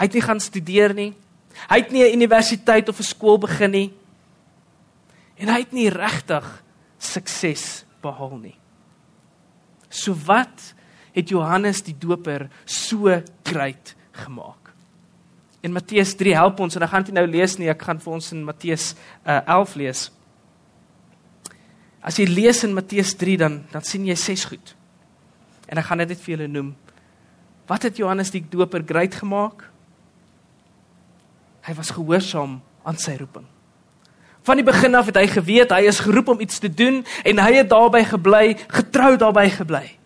Hy 0.00 0.08
het 0.08 0.16
nie 0.16 0.24
gaan 0.24 0.40
studeer 0.40 0.94
nie. 0.96 1.10
Hy 1.68 1.76
het 1.82 1.90
nie 1.92 2.04
'n 2.08 2.16
universiteit 2.16 2.88
of 2.88 2.98
'n 2.98 3.02
skool 3.02 3.38
begin 3.38 3.70
nie. 3.70 3.92
En 5.36 5.48
hy 5.48 5.58
het 5.58 5.72
nie 5.72 5.88
regtig 5.88 6.62
sukses 6.98 7.84
behaal 8.00 8.38
nie. 8.38 8.56
So 9.88 10.14
wat 10.14 10.74
het 11.12 11.28
Johannes 11.28 11.82
die 11.82 11.98
Doper 11.98 12.48
so 12.64 13.22
groot 13.44 13.94
gemaak? 14.12 14.72
In 15.60 15.72
Matteus 15.72 16.14
3 16.14 16.34
help 16.34 16.60
ons 16.60 16.76
en 16.76 16.82
ek 16.82 16.88
gaan 16.88 17.02
dit 17.02 17.14
nou 17.14 17.26
lees 17.26 17.58
nie, 17.58 17.68
ek 17.68 17.82
gaan 17.82 18.00
vir 18.00 18.12
ons 18.12 18.32
in 18.32 18.44
Matteus 18.44 18.94
uh, 19.26 19.40
11 19.46 19.74
lees. 19.74 20.10
As 22.00 22.16
jy 22.16 22.24
lees 22.24 22.64
in 22.64 22.74
Matteus 22.74 23.14
3 23.14 23.36
dan 23.36 23.64
dan 23.72 23.82
sien 23.82 24.06
jy 24.06 24.14
ses 24.14 24.44
goed. 24.44 24.76
En 25.68 25.78
ek 25.78 25.84
gaan 25.84 25.98
dit 25.98 26.08
net 26.08 26.20
vir 26.20 26.36
julle 26.36 26.48
noem. 26.48 26.76
Wat 27.66 27.82
het 27.82 27.96
Johannes 27.96 28.30
die 28.30 28.44
Doper 28.48 28.82
groot 28.86 29.14
gemaak? 29.14 29.69
Hy 31.66 31.74
was 31.76 31.92
gehoorsaam 31.94 32.60
aan 32.84 32.98
sy 32.98 33.16
roeping. 33.20 33.46
Van 34.42 34.56
die 34.56 34.64
begin 34.64 34.94
af 34.96 35.10
het 35.10 35.18
hy 35.20 35.26
geweet 35.28 35.72
hy 35.74 35.84
is 35.90 36.00
geroep 36.00 36.28
om 36.32 36.40
iets 36.40 36.58
te 36.58 36.70
doen 36.72 37.02
en 37.24 37.42
hy 37.44 37.54
het 37.60 37.68
daarbey 37.68 38.04
gebly, 38.08 38.44
getrou 38.72 39.16
daarbey 39.20 39.50
gebly. 39.52 40.00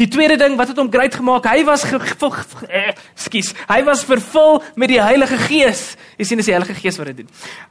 Die 0.00 0.08
tweede 0.08 0.36
ding 0.40 0.56
wat 0.56 0.70
het 0.72 0.78
hom 0.80 0.88
groot 0.90 1.14
gemaak, 1.14 1.46
hy 1.46 1.60
was 1.68 1.84
ekskuus, 1.84 3.50
eh, 3.52 3.66
hy 3.68 3.80
was 3.84 4.04
vervul 4.04 4.62
met 4.80 4.90
die 4.90 5.00
Heilige 5.00 5.36
Gees. 5.44 5.94
Jy 6.18 6.24
sien 6.24 6.40
dis 6.40 6.48
die 6.48 6.56
Heilige 6.56 6.74
Gees 6.74 6.98
wat 6.98 7.12
dit 7.12 7.22
doen. 7.22 7.28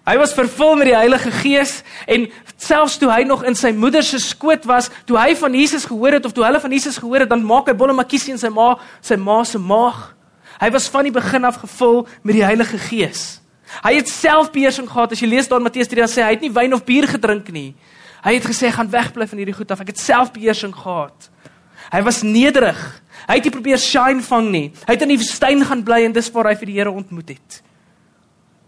Hy 0.07 0.15
was 0.21 0.35
vervul 0.37 0.77
met 0.79 0.91
die 0.91 0.95
Heilige 0.95 1.31
Gees 1.41 1.81
en 2.07 2.29
selfs 2.55 2.97
toe 3.01 3.11
hy 3.11 3.23
nog 3.27 3.43
in 3.43 3.55
sy 3.55 3.73
moeder 3.75 4.05
se 4.05 4.21
skoot 4.23 4.65
was, 4.69 4.89
toe 5.05 5.17
hy 5.19 5.33
van 5.35 5.57
Jesus 5.57 5.85
gehoor 5.89 6.19
het 6.19 6.25
of 6.25 6.33
toe 6.33 6.45
hulle 6.45 6.61
van 6.61 6.71
Jesus 6.71 6.97
gehoor 7.01 7.25
het, 7.25 7.29
dan 7.29 7.43
maak 7.43 7.67
hy 7.67 7.75
bolle 7.77 7.93
makiesie 7.97 8.33
in 8.33 8.39
sy 8.41 8.49
ma, 8.53 8.75
sy 9.01 9.17
ma 9.19 9.43
se 9.43 9.59
maag. 9.59 10.13
Hy 10.63 10.69
was 10.71 10.87
van 10.87 11.03
die 11.03 11.11
begin 11.11 11.43
af 11.43 11.59
gevul 11.59 12.05
met 12.23 12.37
die 12.37 12.45
Heilige 12.45 12.77
Gees. 12.79 13.41
Hy 13.83 13.97
het 13.97 14.07
selfbeheersing 14.07 14.87
gehad. 14.87 15.11
As 15.11 15.19
jy 15.19 15.27
lees 15.27 15.49
daar 15.51 15.59
in 15.59 15.67
Matteus 15.67 15.89
3 15.91 16.05
dan 16.05 16.11
sê 16.11 16.23
hy 16.23 16.37
het 16.37 16.45
nie 16.45 16.53
wyn 16.55 16.75
of 16.77 16.85
bier 16.87 17.07
gedrink 17.09 17.49
nie. 17.51 17.73
Hy 18.23 18.37
het 18.37 18.47
gesê 18.47 18.69
gaan 18.71 18.91
wegbly 18.91 19.27
van 19.27 19.41
hierdie 19.41 19.55
goed 19.57 19.73
af. 19.73 19.81
Ek 19.83 19.91
het 19.91 19.99
selfbeheersing 19.99 20.71
gehad. 20.77 21.27
Hy 21.91 22.01
was 22.07 22.21
nederig. 22.23 22.79
Hy 23.27 23.35
het 23.41 23.49
nie 23.49 23.55
probeer 23.57 23.81
shine 23.81 24.23
vang 24.23 24.47
nie. 24.53 24.65
Hy 24.85 24.95
het 24.95 25.03
in 25.03 25.11
die 25.11 25.19
woestyn 25.19 25.65
gaan 25.67 25.83
bly 25.83 25.99
en 26.07 26.15
dis 26.15 26.31
waar 26.31 26.53
hy 26.53 26.55
vir 26.61 26.71
die 26.71 26.77
Here 26.79 26.93
ontmoet 26.93 27.35
het. 27.35 27.59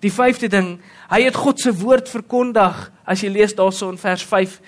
Die 0.03 0.11
vyfde 0.11 0.49
ding, 0.51 0.73
hy 1.09 1.21
het 1.23 1.39
God 1.39 1.63
se 1.63 1.71
woord 1.79 2.11
verkondig. 2.11 2.89
As 3.07 3.23
jy 3.23 3.31
lees 3.31 3.55
daarso 3.55 3.87
in 3.93 4.01
vers 4.01 4.25
5 4.27 4.59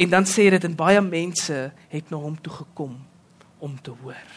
en 0.00 0.14
dan 0.16 0.24
sê 0.24 0.48
dit 0.54 0.64
en 0.64 0.78
baie 0.78 1.04
mense 1.04 1.58
het 1.92 2.08
na 2.08 2.16
hom 2.16 2.38
toe 2.40 2.54
gekom 2.62 2.96
om 3.60 3.76
te 3.84 3.92
hoor. 3.92 4.31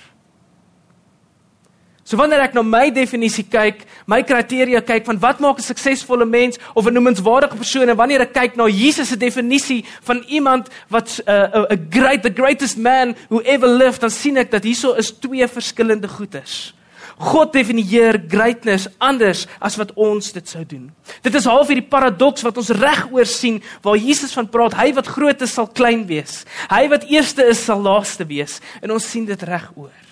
So 2.15 2.21
wanneer 2.21 2.45
ek 2.45 2.53
na 2.55 2.61
my 2.63 2.85
definisie 2.95 3.43
kyk, 3.43 3.81
my 4.07 4.21
kriteria 4.23 4.79
kyk 4.87 5.03
van 5.03 5.17
wat 5.19 5.41
maak 5.43 5.57
'n 5.59 5.67
suksesvolle 5.67 6.23
mens 6.23 6.55
of 6.71 6.87
'n 6.87 6.95
noemenswaardige 6.95 7.59
persoon 7.59 7.89
en 7.89 7.97
wanneer 7.99 8.21
ek 8.21 8.31
kyk 8.31 8.55
na 8.55 8.69
Jesus 8.71 9.09
se 9.09 9.17
definisie 9.17 9.83
van 10.01 10.23
iemand 10.31 10.69
wat 10.87 11.19
'n 11.19 11.29
uh, 11.29 11.75
'n 11.75 11.87
great 11.91 12.23
the 12.23 12.31
greatest 12.31 12.77
man 12.77 13.15
who 13.27 13.41
ever 13.43 13.67
lived, 13.67 13.99
dan 13.99 14.09
sien 14.09 14.37
ek 14.37 14.49
dat 14.49 14.63
hieso 14.63 14.93
is 14.93 15.11
twee 15.11 15.45
verskillende 15.47 16.07
goedes. 16.07 16.73
God 17.19 17.51
definieer 17.51 18.23
greatness 18.29 18.87
anders 18.97 19.45
as 19.59 19.75
wat 19.75 19.91
ons 19.95 20.31
dit 20.31 20.47
sou 20.47 20.63
doen. 20.65 20.91
Dit 21.21 21.35
is 21.35 21.43
half 21.43 21.67
hierdie 21.67 21.89
paradoks 21.89 22.43
wat 22.43 22.57
ons 22.57 22.69
regoor 22.69 23.25
sien 23.25 23.61
waar 23.81 23.97
Jesus 23.97 24.31
van 24.31 24.47
praat, 24.47 24.73
hy 24.73 24.93
wat 24.93 25.07
groot 25.07 25.41
is 25.41 25.53
sal 25.53 25.67
klein 25.67 26.07
wees. 26.07 26.45
Hy 26.69 26.87
wat 26.87 27.03
eerste 27.03 27.43
is 27.43 27.59
sal 27.59 27.81
laaste 27.81 28.25
wees 28.25 28.61
en 28.81 28.91
ons 28.91 29.03
sien 29.03 29.25
dit 29.25 29.43
regoor. 29.43 30.04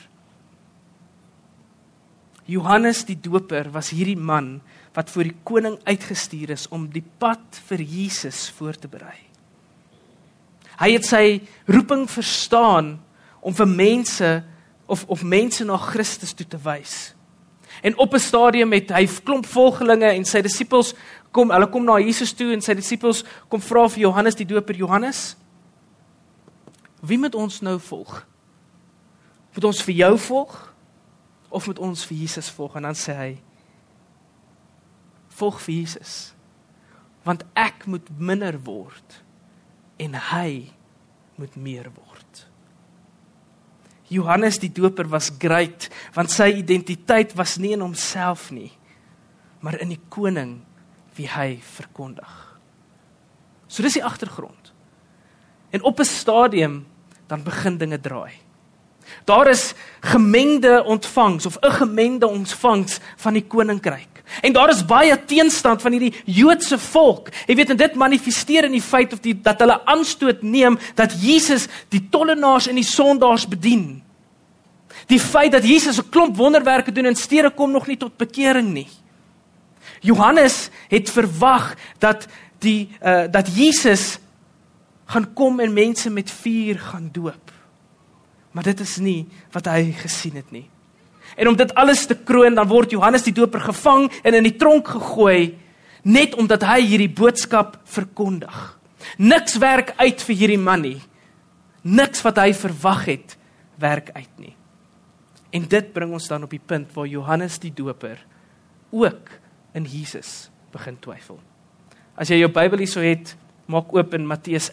Johannes 2.45 3.05
die 3.07 3.19
Doper 3.19 3.69
was 3.71 3.93
hierdie 3.95 4.19
man 4.19 4.61
wat 4.93 5.09
voor 5.09 5.29
die 5.29 5.37
koning 5.47 5.77
uitgestuur 5.87 6.53
is 6.53 6.67
om 6.69 6.89
die 6.91 7.05
pad 7.19 7.61
vir 7.69 7.81
Jesus 7.81 8.49
voor 8.57 8.75
te 8.77 8.87
berei. 8.91 9.17
Hy 10.79 10.89
het 10.95 11.05
sy 11.07 11.25
roeping 11.69 12.07
verstaan 12.09 12.97
om 13.41 13.55
vir 13.55 13.69
mense 13.69 14.31
of 14.91 15.05
of 15.07 15.23
mense 15.23 15.63
na 15.65 15.77
Christus 15.77 16.33
toe 16.35 16.47
te 16.47 16.59
wys. 16.59 17.13
En 17.81 17.97
op 17.97 18.13
'n 18.13 18.19
stadium 18.19 18.71
het 18.71 18.89
hy 18.89 19.07
klomp 19.23 19.45
volgelinge 19.45 20.11
en 20.11 20.25
sy 20.25 20.41
disippels 20.41 20.93
kom, 21.31 21.51
hulle 21.51 21.67
kom 21.69 21.85
na 21.85 21.99
Jesus 21.99 22.33
toe 22.33 22.53
en 22.53 22.61
sy 22.61 22.73
disippels 22.73 23.23
kom 23.49 23.61
vra 23.61 23.87
vir 23.89 23.99
Johannes 23.99 24.35
die 24.35 24.45
Doper, 24.45 24.75
Johannes, 24.75 25.35
wie 27.01 27.17
moet 27.17 27.35
ons 27.35 27.61
nou 27.61 27.79
volg? 27.79 28.25
Moet 29.53 29.63
ons 29.63 29.81
vir 29.83 29.95
jou 29.95 30.17
volg? 30.17 30.72
Of 31.53 31.67
moet 31.69 31.79
ons 31.79 32.05
vir 32.09 32.17
Jesus 32.17 32.49
volg? 32.53 32.77
En 32.79 32.87
dan 32.89 32.97
sê 32.97 33.15
hy 33.17 33.33
volg 35.33 35.59
vir 35.65 35.81
Jesus 35.81 36.31
want 37.23 37.45
ek 37.55 37.85
moet 37.87 38.09
minder 38.19 38.57
word 38.65 39.21
en 40.03 40.17
hy 40.33 40.73
moet 41.39 41.53
meer 41.55 41.87
word. 41.95 42.41
Johannes 44.11 44.59
die 44.59 44.71
doper 44.75 45.07
was 45.07 45.31
great 45.39 45.87
want 46.17 46.33
sy 46.33 46.49
identiteit 46.59 47.31
was 47.39 47.55
nie 47.61 47.71
in 47.77 47.85
homself 47.85 48.49
nie 48.51 48.71
maar 49.63 49.79
in 49.79 49.93
die 49.93 50.01
koning 50.11 50.57
wie 51.15 51.29
hy 51.31 51.55
verkondig. 51.63 52.31
So 53.71 53.85
dis 53.85 53.95
die 53.95 54.03
agtergrond. 54.03 54.73
En 55.71 55.87
op 55.87 55.99
'n 55.99 56.05
stadium 56.05 56.85
dan 57.27 57.43
begin 57.43 57.77
dinge 57.77 57.99
draai 57.99 58.42
Daar 59.25 59.47
is 59.47 59.73
gemengde 59.99 60.83
ontvangs 60.83 61.45
of 61.45 61.57
'n 61.59 61.71
gemengde 61.71 62.27
ontvangs 62.27 62.99
van 63.15 63.33
die 63.33 63.45
koninkryk. 63.47 64.13
En 64.41 64.53
daar 64.53 64.69
is 64.69 64.85
baie 64.85 65.25
teenstand 65.25 65.81
van 65.81 65.91
hierdie 65.91 66.13
Joodse 66.25 66.79
volk. 66.79 67.29
Jy 67.45 67.55
weet 67.55 67.69
en 67.69 67.77
dit 67.77 67.95
manifesteer 67.95 68.63
in 68.63 68.71
die 68.71 68.81
feit 68.81 69.13
of 69.13 69.19
die 69.19 69.35
dat 69.41 69.59
hulle 69.59 69.85
aanstoot 69.85 70.41
neem 70.41 70.79
dat 70.95 71.13
Jesus 71.21 71.67
die 71.89 72.07
tollenaars 72.09 72.67
en 72.67 72.75
die 72.75 72.87
sondaars 72.87 73.47
bedien. 73.47 74.03
Die 75.05 75.19
feit 75.19 75.51
dat 75.51 75.67
Jesus 75.67 75.97
'n 75.97 76.09
klomp 76.09 76.35
wonderwerke 76.35 76.91
doen 76.91 77.05
en 77.05 77.15
stede 77.15 77.49
kom 77.49 77.71
nog 77.71 77.87
nie 77.87 77.97
tot 77.97 78.17
bekering 78.17 78.73
nie. 78.73 78.87
Johannes 79.99 80.69
het 80.87 81.09
verwag 81.09 81.75
dat 81.97 82.27
die 82.59 82.89
uh, 83.03 83.23
dat 83.31 83.55
Jesus 83.55 84.19
gaan 85.05 85.33
kom 85.33 85.59
en 85.59 85.73
mense 85.73 86.09
met 86.09 86.31
vuur 86.31 86.79
gaan 86.79 87.09
doop. 87.11 87.52
Maar 88.53 88.69
dit 88.69 88.79
is 88.85 88.97
nie 89.01 89.25
wat 89.53 89.67
hy 89.71 89.91
gesien 89.97 90.37
het 90.37 90.51
nie. 90.53 90.67
En 91.35 91.49
om 91.49 91.57
dit 91.57 91.73
alles 91.79 92.05
te 92.05 92.15
kroon, 92.15 92.55
dan 92.55 92.69
word 92.69 92.93
Johannes 92.93 93.25
die 93.25 93.33
Doper 93.33 93.63
gevang 93.63 94.09
en 94.21 94.37
in 94.37 94.45
die 94.45 94.57
tronk 94.59 94.91
gegooi 94.93 95.55
net 96.03 96.35
omdat 96.35 96.65
hy 96.67 96.81
hierdie 96.83 97.11
boodskap 97.11 97.79
verkondig. 97.89 98.57
Niks 99.17 99.57
werk 99.61 99.93
uit 99.97 100.21
vir 100.27 100.35
hierdie 100.35 100.59
man 100.61 100.83
nie. 100.83 100.99
Niks 101.83 102.21
wat 102.23 102.39
hy 102.39 102.51
verwag 102.55 103.07
het 103.09 103.37
werk 103.81 104.11
uit 104.13 104.33
nie. 104.39 104.53
En 105.53 105.65
dit 105.69 105.89
bring 105.93 106.13
ons 106.15 106.27
dan 106.27 106.45
op 106.45 106.53
die 106.53 106.61
punt 106.61 106.93
waar 106.95 107.09
Johannes 107.09 107.59
die 107.61 107.73
Doper 107.73 108.19
ook 108.93 109.33
in 109.77 109.85
Jesus 109.89 110.49
begin 110.73 110.97
twyfel. 111.01 111.39
As 112.17 112.29
jy 112.29 112.39
jou 112.41 112.49
Bybel 112.53 112.83
hierso 112.83 113.01
het, 113.01 113.33
maak 113.65 113.93
oop 113.93 114.13
in 114.17 114.27
Matteus 114.29 114.71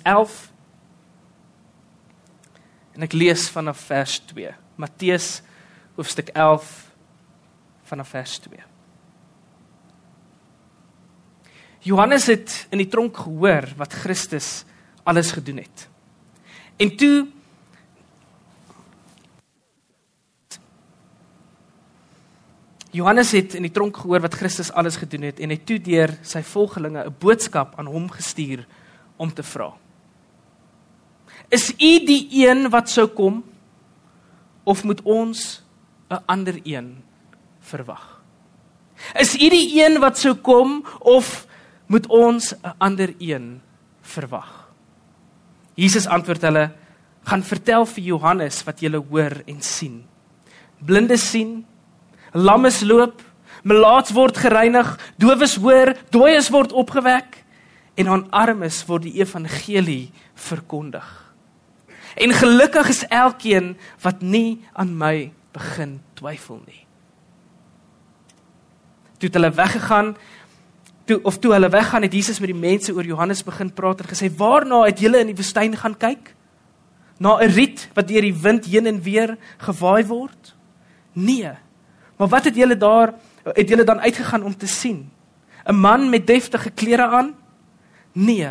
En 2.95 3.07
ek 3.07 3.13
lees 3.13 3.49
vanaf 3.53 3.81
vers 3.91 4.19
2. 4.33 4.55
Matteus 4.81 5.43
hoofstuk 5.95 6.29
11 6.35 6.91
vanaf 7.91 8.09
vers 8.09 8.39
2. 8.39 8.63
Johannes 11.81 12.27
het 12.29 12.67
in 12.71 12.83
die 12.83 12.89
tronk 12.89 13.17
gehoor 13.17 13.69
wat 13.77 13.93
Christus 14.03 14.65
alles 15.03 15.33
gedoen 15.33 15.63
het. 15.63 15.89
En 16.77 16.97
toe 16.97 17.27
Johannes 22.91 23.31
het 23.33 23.55
in 23.55 23.63
die 23.63 23.71
tronk 23.71 23.97
gehoor 24.03 24.21
wat 24.21 24.35
Christus 24.35 24.73
alles 24.73 24.97
gedoen 24.99 25.29
het 25.29 25.39
en 25.41 25.53
het 25.55 25.63
toe 25.67 25.79
deur 25.81 26.11
sy 26.27 26.43
volgelinge 26.43 27.05
'n 27.07 27.15
boodskap 27.19 27.79
aan 27.79 27.87
hom 27.87 28.11
gestuur 28.11 28.67
om 29.17 29.33
te 29.33 29.43
vra. 29.43 29.73
Is 31.51 31.73
u 31.75 31.93
die 32.07 32.29
een 32.31 32.69
wat 32.71 32.91
sou 32.91 33.09
kom 33.11 33.43
of 34.63 34.85
moet 34.87 35.03
ons 35.03 35.63
'n 36.09 36.23
ander 36.27 36.61
een 36.63 37.03
verwag? 37.61 38.23
Is 39.19 39.35
u 39.35 39.49
die 39.49 39.83
een 39.83 39.99
wat 40.01 40.19
sou 40.19 40.35
kom 40.35 40.85
of 40.99 41.47
moet 41.87 42.07
ons 42.07 42.55
'n 42.55 42.75
ander 42.79 43.15
een 43.19 43.61
verwag? 44.01 44.71
Jesus 45.75 46.07
antwoord 46.07 46.43
hulle: 46.43 46.71
"Gaan 47.23 47.43
vertel 47.43 47.87
vir 47.87 48.05
Johannes 48.05 48.65
wat 48.65 48.81
julle 48.81 49.03
hoor 49.11 49.43
en 49.47 49.63
sien. 49.63 50.05
Blindes 50.79 51.31
sien, 51.31 51.67
lammes 52.33 52.81
loop, 52.81 53.23
melaats 53.63 54.13
word 54.13 54.37
gereinig, 54.37 54.99
dowes 55.17 55.57
hoor, 55.57 55.95
dooies 56.11 56.49
word 56.51 56.73
opgewek 56.73 57.45
en 57.95 58.09
aan 58.09 58.31
armes 58.31 58.87
word 58.87 59.03
die 59.03 59.21
evangelie 59.21 60.11
verkondig. 60.35 61.30
En 62.15 62.33
gelukkig 62.33 62.89
is 62.89 63.07
elkeen 63.09 63.77
wat 64.01 64.23
nie 64.23 64.61
aan 64.73 64.97
my 64.97 65.33
begin 65.53 66.01
twyfel 66.15 66.63
nie. 66.67 66.87
Toe 69.19 69.29
hulle 69.33 69.51
weggegaan, 69.51 70.17
toe 71.05 71.21
of 71.23 71.39
toe 71.39 71.53
hulle 71.53 71.69
weggaan 71.69 72.03
het 72.03 72.13
Jesus 72.13 72.41
met 72.41 72.53
die 72.53 72.61
mense 72.61 72.95
oor 72.95 73.05
Johannes 73.05 73.45
begin 73.45 73.73
praat 73.73 74.01
en 74.01 74.09
gesê: 74.09 74.31
"Waarna 74.37 74.85
het 74.85 75.01
julle 75.01 75.19
in 75.19 75.27
die 75.27 75.37
woestyn 75.37 75.77
gaan 75.77 75.97
kyk? 75.97 76.35
Na 77.19 77.37
'n 77.39 77.51
riet 77.51 77.89
wat 77.95 78.09
deur 78.09 78.23
die 78.23 78.35
wind 78.35 78.65
heen 78.65 78.87
en 78.87 79.03
weer 79.03 79.37
gewaai 79.59 80.07
word? 80.07 80.55
Nee, 81.13 81.53
Maar 82.21 82.29
wat 82.29 82.45
het 82.45 82.57
julle 82.57 82.77
daar 82.77 83.15
het 83.45 83.69
julle 83.69 83.85
dan 83.85 84.01
uitgegaan 84.01 84.43
om 84.43 84.57
te 84.57 84.67
sien? 84.67 85.11
'n 85.65 85.75
Man 85.75 86.11
met 86.11 86.27
deftige 86.27 86.71
klere 86.71 87.09
aan? 87.09 87.35
Nee. 88.13 88.51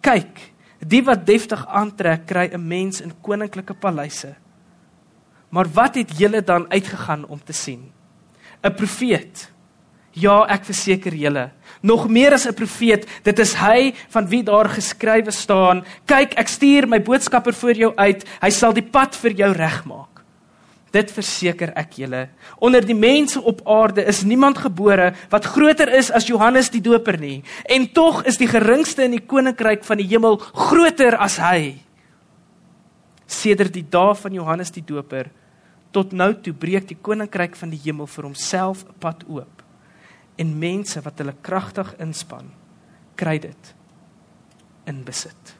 Kyk, 0.00 0.52
die 0.78 1.02
wat 1.04 1.26
deftig 1.26 1.66
aantrek 1.66 2.26
kry 2.26 2.50
'n 2.52 2.68
mens 2.68 3.00
in 3.00 3.12
koninklike 3.22 3.74
paleise. 3.74 4.34
Maar 5.50 5.66
wat 5.72 5.94
het 5.94 6.18
julle 6.18 6.42
dan 6.42 6.70
uitgegaan 6.70 7.26
om 7.26 7.40
te 7.44 7.52
sien? 7.52 7.92
'n 8.62 8.74
Profeet. 8.74 9.50
Ja, 10.12 10.46
ek 10.48 10.64
verseker 10.64 11.14
julle, 11.14 11.50
nog 11.80 12.08
meer 12.08 12.32
as 12.32 12.46
'n 12.46 12.54
profeet, 12.54 13.06
dit 13.22 13.38
is 13.38 13.54
hy 13.54 13.94
van 14.08 14.26
wie 14.28 14.42
daar 14.42 14.68
geskrywe 14.68 15.30
staan: 15.30 15.84
"Kyk, 16.06 16.34
ek 16.34 16.48
stuur 16.48 16.88
my 16.88 17.02
boodskapper 17.02 17.54
voor 17.54 17.74
jou 17.74 17.92
uit. 17.96 18.24
Hy 18.40 18.50
sal 18.50 18.72
die 18.72 18.82
pad 18.82 19.16
vir 19.16 19.32
jou 19.32 19.52
regmaak." 19.52 20.17
Dit 20.92 21.10
verseker 21.12 21.74
ek 21.76 21.98
julle, 22.00 22.28
onder 22.64 22.84
die 22.84 22.96
mense 22.96 23.40
op 23.40 23.60
aarde 23.68 24.06
is 24.08 24.22
niemand 24.24 24.58
gebore 24.62 25.10
wat 25.28 25.50
groter 25.52 25.90
is 25.98 26.08
as 26.14 26.28
Johannes 26.30 26.70
die 26.72 26.80
Doper 26.80 27.18
nie, 27.20 27.42
en 27.68 27.90
tog 27.92 28.22
is 28.24 28.40
die 28.40 28.48
geringste 28.48 29.04
in 29.04 29.18
die 29.18 29.26
koninkryk 29.26 29.84
van 29.84 30.00
die 30.00 30.08
hemel 30.08 30.38
groter 30.40 31.18
as 31.20 31.36
hy. 31.44 31.76
Sedert 33.28 33.76
die 33.76 33.84
dae 33.84 34.16
van 34.16 34.32
Johannes 34.32 34.72
die 34.72 34.84
Doper 34.84 35.28
tot 35.92 36.12
nou 36.16 36.32
toe 36.40 36.54
breek 36.56 36.88
die 36.88 36.96
koninkryk 37.00 37.56
van 37.56 37.72
die 37.72 37.80
hemel 37.84 38.08
vir 38.08 38.24
homself 38.24 38.84
'n 38.84 38.98
pad 39.00 39.24
oop. 39.28 39.62
En 40.38 40.58
mense 40.58 41.00
wat 41.02 41.18
hulle 41.18 41.34
kragtig 41.42 41.94
inspann, 41.98 42.50
kry 43.16 43.38
dit 43.38 43.74
in 44.86 45.04
besit. 45.04 45.57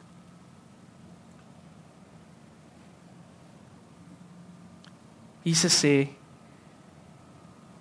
Jesus 5.49 5.75
sê 5.81 6.07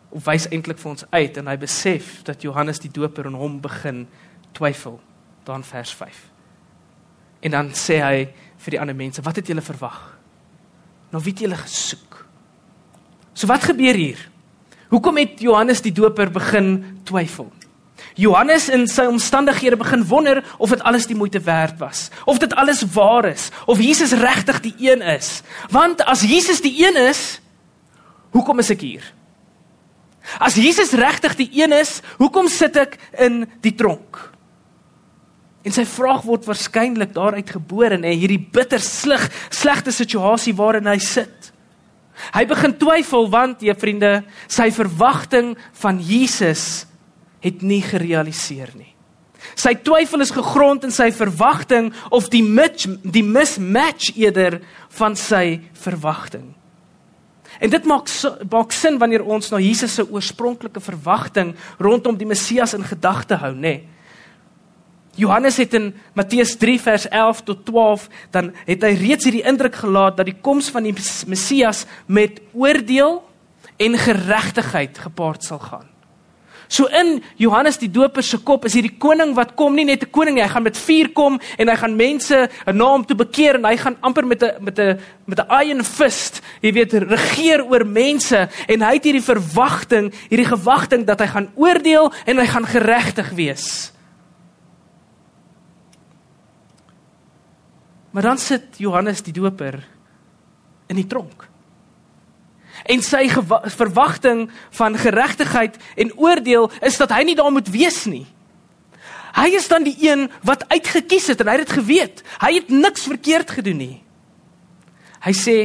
of 0.09 0.25
wys 0.25 0.49
eintlik 0.49 0.81
vir 0.81 0.91
ons 0.95 1.05
uit 1.13 1.37
en 1.41 1.51
hy 1.51 1.57
besef 1.61 2.23
dat 2.27 2.43
Johannes 2.45 2.81
die 2.81 2.93
Doper 2.93 3.29
en 3.29 3.37
hom 3.37 3.59
begin 3.65 4.07
twyfel 4.57 4.97
dan 5.49 5.65
vers 5.65 5.93
5. 5.95 6.23
En 7.45 7.55
dan 7.55 7.71
sê 7.77 8.01
hy 8.03 8.25
vir 8.59 8.75
die 8.75 8.81
ander 8.81 8.97
mense, 8.97 9.23
wat 9.23 9.39
het 9.39 9.51
julle 9.51 9.65
verwag? 9.65 9.99
Nou 11.13 11.23
wie 11.25 11.33
het 11.33 11.45
julle 11.45 11.61
gesoek? 11.61 12.25
So 13.37 13.47
wat 13.51 13.69
gebeur 13.69 13.97
hier? 13.97 14.25
Hoekom 14.89 15.21
het 15.21 15.41
Johannes 15.45 15.85
die 15.85 15.93
Doper 15.95 16.33
begin 16.33 17.01
twyfel? 17.07 17.53
Johannes 18.19 18.67
in 18.73 18.87
sy 18.91 19.05
omstandighede 19.07 19.79
begin 19.79 20.03
wonder 20.09 20.41
of 20.59 20.73
dit 20.75 20.83
alles 20.83 21.07
die 21.07 21.17
moeite 21.17 21.41
werd 21.47 21.79
was, 21.79 22.09
of 22.27 22.41
dit 22.43 22.55
alles 22.59 22.83
waar 22.95 23.29
is, 23.31 23.49
of 23.67 23.79
Jesus 23.83 24.15
regtig 24.19 24.61
die 24.65 24.75
een 24.91 25.03
is. 25.03 25.43
Want 25.71 26.03
as 26.03 26.25
Jesus 26.27 26.63
die 26.65 26.75
een 26.83 26.99
is, 27.09 27.39
Hoekom 28.35 28.61
is 28.63 28.73
ek 28.75 28.85
hier? 28.85 29.05
As 30.37 30.59
Jesus 30.61 30.93
regtig 30.99 31.37
die 31.39 31.49
een 31.63 31.73
is, 31.73 31.99
hoekom 32.19 32.51
sit 32.53 32.77
ek 32.77 32.99
in 33.17 33.47
die 33.65 33.73
tronk? 33.77 34.19
En 35.65 35.75
sy 35.75 35.85
vraag 35.89 36.25
word 36.29 36.47
waarskynlik 36.49 37.15
daaruit 37.17 37.49
gebore 37.57 37.97
in 37.99 38.07
hierdie 38.07 38.41
bitter 38.41 38.83
slig, 38.83 39.25
slegte 39.53 39.93
situasie 39.93 40.55
waarin 40.57 40.89
hy 40.89 40.99
sit. 41.03 41.51
Hy 42.35 42.45
begin 42.51 42.75
twyfel 42.79 43.29
want, 43.31 43.63
jy 43.63 43.75
vriende, 43.79 44.13
sy 44.51 44.69
verwagting 44.75 45.55
van 45.81 46.01
Jesus 46.03 46.87
het 47.45 47.63
nie 47.63 47.81
gerealiseer 47.85 48.73
nie. 48.77 48.93
Sy 49.59 49.77
twyfel 49.87 50.25
is 50.25 50.35
gegrond 50.35 50.85
in 50.87 50.93
sy 50.95 51.09
verwagting 51.15 51.93
of 52.15 52.27
die 52.33 52.43
match, 52.43 52.89
die 53.07 53.23
mismatch 53.23 54.11
eerder 54.19 54.59
van 54.99 55.15
sy 55.19 55.61
verwagting. 55.79 56.58
En 57.59 57.71
dit 57.71 57.85
maak 57.85 58.09
maak 58.51 58.73
sin 58.73 58.99
wanneer 58.99 59.25
ons 59.25 59.51
na 59.51 59.59
Jesus 59.59 59.95
se 59.95 60.05
oorspronklike 60.11 60.81
verwagting 60.81 61.55
rondom 61.79 62.17
die 62.17 62.27
Messias 62.27 62.75
in 62.75 62.85
gedagte 62.87 63.39
hou, 63.43 63.55
nê. 63.55 63.61
Nee. 63.61 63.87
Johannes 65.19 65.57
het 65.59 65.75
in 65.75 65.91
Matteus 66.15 66.55
3 66.57 66.79
vers 66.81 67.09
11 67.09 67.43
tot 67.43 67.65
12 67.67 68.07
dan 68.31 68.53
het 68.69 68.85
hy 68.87 68.93
reeds 69.01 69.27
hierdie 69.27 69.43
indruk 69.43 69.75
gelaat 69.75 70.17
dat 70.21 70.29
die 70.31 70.37
koms 70.39 70.71
van 70.71 70.87
die 70.87 70.95
Messias 71.27 71.87
met 72.07 72.39
oordeel 72.55 73.19
en 73.83 73.99
geregtigheid 73.99 74.99
gepaard 74.99 75.43
sal 75.43 75.59
gaan. 75.59 75.89
So 76.69 76.85
in 76.87 77.23
Johannes 77.41 77.79
die 77.81 77.89
Doper 77.89 78.23
se 78.23 78.39
kop 78.45 78.67
is 78.69 78.75
hierdie 78.77 78.99
koning 79.01 79.33
wat 79.37 79.55
kom 79.57 79.75
nie 79.75 79.87
net 79.89 80.03
'n 80.05 80.11
koning 80.13 80.35
nie, 80.35 80.43
hy 80.43 80.49
gaan 80.49 80.63
met 80.63 80.77
vuur 80.77 81.09
kom 81.15 81.41
en 81.59 81.69
hy 81.69 81.77
gaan 81.77 81.97
mense 81.97 82.49
'n 82.67 82.77
naam 82.77 83.05
toe 83.05 83.17
bekeer 83.17 83.55
en 83.55 83.65
hy 83.65 83.77
gaan 83.77 83.97
amper 84.01 84.27
met 84.27 84.43
'n 84.43 84.53
met 84.61 84.79
'n 84.79 85.01
met 85.27 85.39
'n 85.41 85.49
iron 85.65 85.85
fist, 85.85 86.43
jy 86.61 86.73
weet, 86.73 86.93
regeer 86.93 87.65
oor 87.65 87.87
mense 87.87 88.49
en 88.69 88.83
hy 88.83 88.95
het 88.95 89.05
hierdie 89.05 89.25
verwagting, 89.25 90.13
hierdie 90.29 90.49
gewagting 90.49 91.07
dat 91.07 91.21
hy 91.21 91.27
gaan 91.27 91.51
oordeel 91.57 92.13
en 92.27 92.39
hy 92.39 92.47
gaan 92.47 92.67
geregtig 92.67 93.31
wees. 93.31 93.93
Maar 98.11 98.23
dan 98.23 98.39
sit 98.39 98.77
Johannes 98.77 99.23
die 99.23 99.33
Doper 99.33 99.85
in 100.89 100.97
die 100.97 101.07
tronk 101.07 101.49
en 102.85 103.03
sy 103.03 103.27
verwagting 103.79 104.49
van 104.79 104.99
geregtigheid 104.99 105.79
en 105.97 106.13
oordeel 106.17 106.71
is 106.85 106.99
dat 107.01 107.13
hy 107.15 107.25
nie 107.27 107.37
daar 107.39 107.53
moet 107.53 107.71
wees 107.73 108.05
nie. 108.11 108.27
Hy 109.39 109.49
is 109.55 109.69
dan 109.71 109.85
die 109.87 109.97
een 110.01 110.27
wat 110.47 110.65
uitgekies 110.73 111.29
het 111.33 111.41
en 111.43 111.51
hy 111.51 111.59
het 111.59 111.67
dit 111.67 111.79
geweet. 111.79 112.23
Hy 112.43 112.53
het 112.59 112.71
niks 112.73 113.07
verkeerd 113.11 113.51
gedoen 113.59 113.79
nie. 113.79 113.97
Hy 115.23 115.35
sê 115.37 115.57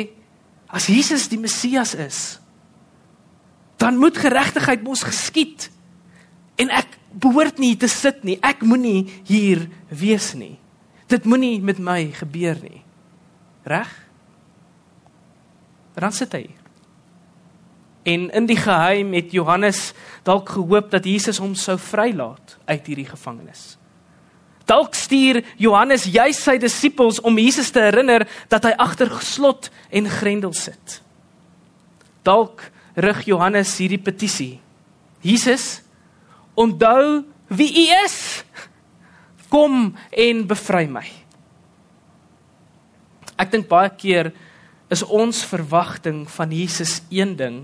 as 0.74 0.90
Jesus 0.90 1.30
die 1.30 1.40
Messias 1.42 1.94
is, 1.96 2.20
dan 3.78 3.98
moet 4.02 4.18
geregtigheid 4.18 4.84
mos 4.86 5.04
geskied. 5.06 5.70
En 6.58 6.70
ek 6.74 6.98
behoort 7.14 7.60
nie 7.62 7.76
te 7.78 7.90
sit 7.92 8.24
nie. 8.26 8.38
Ek 8.42 8.64
moenie 8.66 9.10
hier 9.28 9.68
wees 9.90 10.34
nie. 10.38 10.56
Dit 11.12 11.28
moenie 11.30 11.58
met 11.62 11.82
my 11.82 12.08
gebeur 12.16 12.58
nie. 12.64 12.82
Reg? 13.70 13.90
Dan 15.98 16.16
sit 16.16 16.34
hy. 16.34 16.48
En 18.04 18.28
in 18.36 18.48
die 18.50 18.60
geheim 18.60 19.14
het 19.16 19.32
Johannes 19.32 19.94
dalk 20.28 20.50
gehoop 20.58 20.92
dat 20.92 21.06
Jesus 21.08 21.40
hom 21.40 21.56
sou 21.56 21.78
vrylaat 21.80 22.58
uit 22.68 22.88
hierdie 22.88 23.08
gevangenis. 23.08 23.78
Dalk 24.68 24.96
stuur 24.96 25.42
Johannes 25.60 26.06
juis 26.08 26.40
sy 26.40 26.58
disippels 26.60 27.20
om 27.24 27.40
Jesus 27.40 27.72
te 27.72 27.84
herinner 27.84 28.26
dat 28.52 28.68
hy 28.68 28.74
agter 28.80 29.12
slot 29.24 29.70
en 29.92 30.08
grendel 30.12 30.54
sit. 30.56 31.00
Dalk 32.24 32.64
rig 32.96 33.24
Johannes 33.28 33.72
hierdie 33.80 34.00
petisie. 34.00 34.60
Jesus, 35.24 35.82
onthou 36.56 37.24
wie 37.48 37.72
U 37.72 37.86
is. 38.04 38.18
Kom 39.52 39.94
en 40.10 40.48
bevry 40.50 40.88
my. 40.90 41.06
Ek 43.40 43.52
dink 43.52 43.68
baie 43.70 43.92
keer 43.96 44.32
is 44.94 45.04
ons 45.04 45.44
verwagting 45.48 46.24
van 46.30 46.52
Jesus 46.54 47.02
een 47.12 47.36
ding 47.38 47.64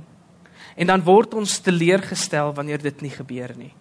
En 0.80 0.88
dan 0.88 1.04
word 1.04 1.34
ons 1.36 1.58
teleurgestel 1.60 2.54
wanneer 2.56 2.80
dit 2.82 3.02
nie 3.04 3.12
gebeur 3.12 3.52
nie. 3.58 3.74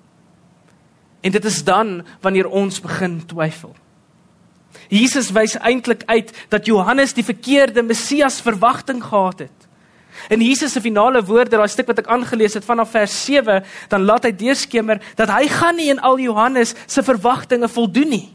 En 1.23 1.35
dit 1.35 1.45
is 1.45 1.61
dan 1.65 2.01
wanneer 2.25 2.49
ons 2.51 2.81
begin 2.83 3.21
twyfel. 3.27 3.75
Jesus 4.89 5.31
wys 5.35 5.57
eintlik 5.59 6.03
uit 6.07 6.33
dat 6.53 6.67
Johannes 6.67 7.15
die 7.15 7.25
verkeerde 7.25 7.83
Messias 7.83 8.41
verwagting 8.43 9.03
gehad 9.05 9.47
het. 9.47 9.69
In 10.29 10.43
Jesus 10.43 10.73
se 10.75 10.81
finale 10.83 11.23
woorde, 11.25 11.57
daai 11.57 11.71
stuk 11.71 11.87
wat 11.93 12.03
ek 12.03 12.11
aangelees 12.11 12.57
het 12.59 12.67
vanaf 12.67 12.91
vers 12.91 13.15
7, 13.25 13.63
dan 13.93 14.07
laat 14.09 14.27
hy 14.27 14.33
deurskemer 14.35 14.99
dat 15.17 15.31
hy 15.31 15.47
gaan 15.53 15.79
nie 15.79 15.91
in 15.93 16.03
al 16.03 16.19
Johannes 16.19 16.75
se 16.87 17.05
verwagtinge 17.07 17.71
voldoen 17.71 18.11
nie. 18.11 18.27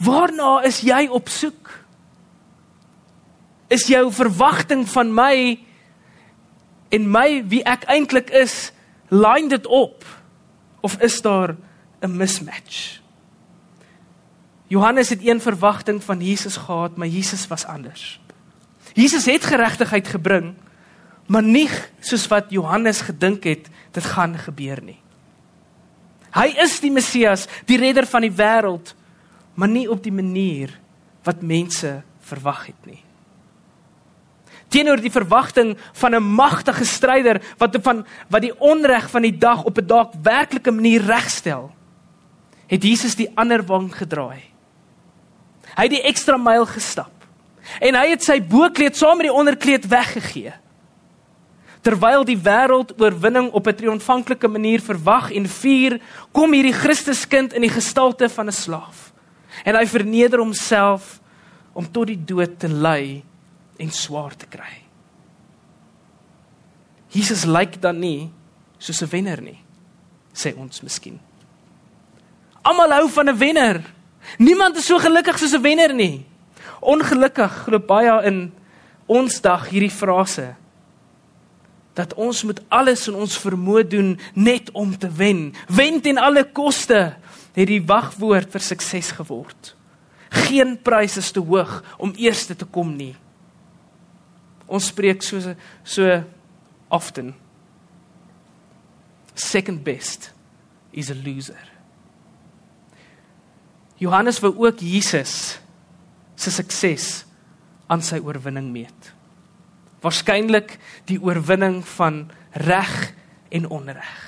Waarna 0.00 0.62
is 0.64 0.80
jy 0.86 1.04
op 1.12 1.28
soek? 1.28 1.74
Is 3.68 3.84
jou 3.92 4.06
verwagting 4.14 4.86
van 4.88 5.12
my 5.14 5.34
en 6.90 7.10
my 7.10 7.42
wie 7.48 7.62
ek 7.64 7.86
eintlik 7.90 8.30
is, 8.34 8.72
lyn 9.10 9.48
dit 9.50 9.66
op 9.66 10.04
of 10.80 10.96
is 11.02 11.20
daar 11.22 11.56
'n 12.02 12.16
mismatch? 12.16 13.00
Johannes 14.70 15.08
het 15.08 15.26
een 15.26 15.40
verwagting 15.40 16.02
van 16.02 16.20
Jesus 16.20 16.56
gehad, 16.56 16.96
maar 16.96 17.06
Jesus 17.06 17.46
was 17.46 17.66
anders. 17.66 18.20
Jesus 18.92 19.26
het 19.26 19.44
geregtigheid 19.44 20.08
gebring, 20.08 20.54
maar 21.26 21.42
nie 21.42 21.68
soos 22.00 22.26
wat 22.26 22.50
Johannes 22.50 23.00
gedink 23.00 23.44
het 23.44 23.68
dit 23.90 24.04
gaan 24.04 24.38
gebeur 24.38 24.82
nie. 24.82 24.98
Hy 26.30 26.46
is 26.62 26.78
die 26.80 26.90
Messias, 26.90 27.48
die 27.66 27.78
redder 27.78 28.06
van 28.06 28.22
die 28.22 28.34
wêreld, 28.34 28.94
maar 29.54 29.68
nie 29.68 29.88
op 29.90 30.02
die 30.02 30.14
manier 30.14 30.78
wat 31.26 31.42
mense 31.42 32.02
verwag 32.20 32.66
het 32.66 32.86
nie. 32.86 33.02
Teenoor 34.70 35.00
die 35.02 35.10
verwagting 35.10 35.74
van 35.92 36.14
'n 36.14 36.22
magtige 36.22 36.84
stryder 36.84 37.42
wat 37.58 37.78
van 37.82 38.06
wat 38.28 38.42
die 38.42 38.54
onreg 38.58 39.10
van 39.10 39.22
die 39.22 39.38
dag 39.38 39.64
op 39.64 39.78
'n 39.78 39.86
daadwerklike 39.86 40.70
manier 40.70 41.02
regstel, 41.02 41.70
het 42.66 42.82
Jesus 42.82 43.14
die 43.14 43.30
ander 43.34 43.62
wang 43.66 43.90
gedraai. 43.96 44.42
Hy 45.74 45.82
het 45.82 45.90
die 45.90 46.02
ekstra 46.02 46.36
myl 46.36 46.66
gestap. 46.66 47.12
En 47.80 47.94
hy 47.94 48.10
het 48.10 48.24
sy 48.24 48.40
boekleed 48.42 48.96
saam 48.96 49.16
met 49.20 49.26
die 49.26 49.36
onderkleed 49.36 49.86
weggegee. 49.86 50.52
Terwyl 51.80 52.24
die 52.24 52.38
wêreld 52.38 52.92
oorwinning 53.00 53.50
op 53.52 53.66
'n 53.66 53.74
triomfanklike 53.74 54.48
manier 54.48 54.80
verwag 54.80 55.32
en 55.32 55.46
vier, 55.46 56.00
kom 56.32 56.52
hierdie 56.52 56.76
Christuskind 56.76 57.52
in 57.52 57.60
die 57.60 57.70
gestalte 57.70 58.28
van 58.28 58.46
'n 58.46 58.52
slaaf. 58.52 59.12
En 59.64 59.74
hy 59.74 59.86
verneder 59.86 60.38
homself 60.38 61.20
om 61.72 61.90
tot 61.90 62.06
die 62.06 62.24
dood 62.24 62.58
te 62.58 62.68
ly 62.68 63.22
en 63.80 63.90
swaar 63.90 64.36
te 64.36 64.46
kry. 64.50 64.82
Jesus 67.10 67.46
lyk 67.48 67.80
dan 67.82 67.98
nie 67.98 68.30
soos 68.78 69.02
'n 69.02 69.10
wenner 69.10 69.40
nie, 69.42 69.58
sê 70.32 70.54
ons 70.56 70.82
miskien. 70.82 71.18
Almal 72.62 72.92
hou 72.92 73.08
van 73.08 73.28
'n 73.28 73.38
wenner. 73.38 73.82
Niemand 74.38 74.76
is 74.76 74.86
so 74.86 74.98
gelukkig 74.98 75.38
soos 75.38 75.54
'n 75.54 75.62
wenner 75.62 75.94
nie. 75.94 76.26
Ongelukkig 76.80 77.52
glo 77.64 77.78
baie 77.78 78.22
in 78.24 78.52
ons 79.06 79.40
dag 79.40 79.68
hierdie 79.68 79.90
frase 79.90 80.56
dat 81.94 82.14
ons 82.14 82.44
moet 82.44 82.60
alles 82.68 83.08
in 83.08 83.14
ons 83.14 83.38
vermoë 83.38 83.84
doen 83.88 84.18
net 84.34 84.70
om 84.72 84.98
te 84.98 85.10
wen. 85.10 85.54
Wen 85.68 86.00
ten 86.00 86.18
alle 86.18 86.44
koste 86.44 87.16
het 87.52 87.66
die 87.66 87.82
wagwoord 87.82 88.50
vir 88.50 88.60
sukses 88.60 89.10
geword. 89.10 89.74
Geen 90.30 90.78
prys 90.82 91.16
is 91.16 91.30
te 91.30 91.40
hoog 91.40 91.82
om 91.98 92.14
eerste 92.16 92.56
te 92.56 92.64
kom 92.64 92.94
nie. 92.96 93.16
Ons 94.70 94.90
spreek 94.92 95.24
so 95.26 95.54
so 95.82 96.22
often. 96.90 97.34
Second 99.34 99.82
best 99.84 100.30
is 100.92 101.10
a 101.10 101.14
loser. 101.14 101.68
Johannes 104.00 104.40
wou 104.40 104.54
ook 104.66 104.80
Jesus 104.80 105.58
se 106.34 106.50
sukses 106.50 107.24
aan 107.90 108.02
sy 108.02 108.20
oorwinning 108.22 108.70
meet. 108.72 109.12
Waarskynlik 110.00 110.78
die 111.10 111.18
oorwinning 111.20 111.82
van 111.96 112.22
reg 112.56 113.12
en 113.52 113.68
onreg. 113.68 114.20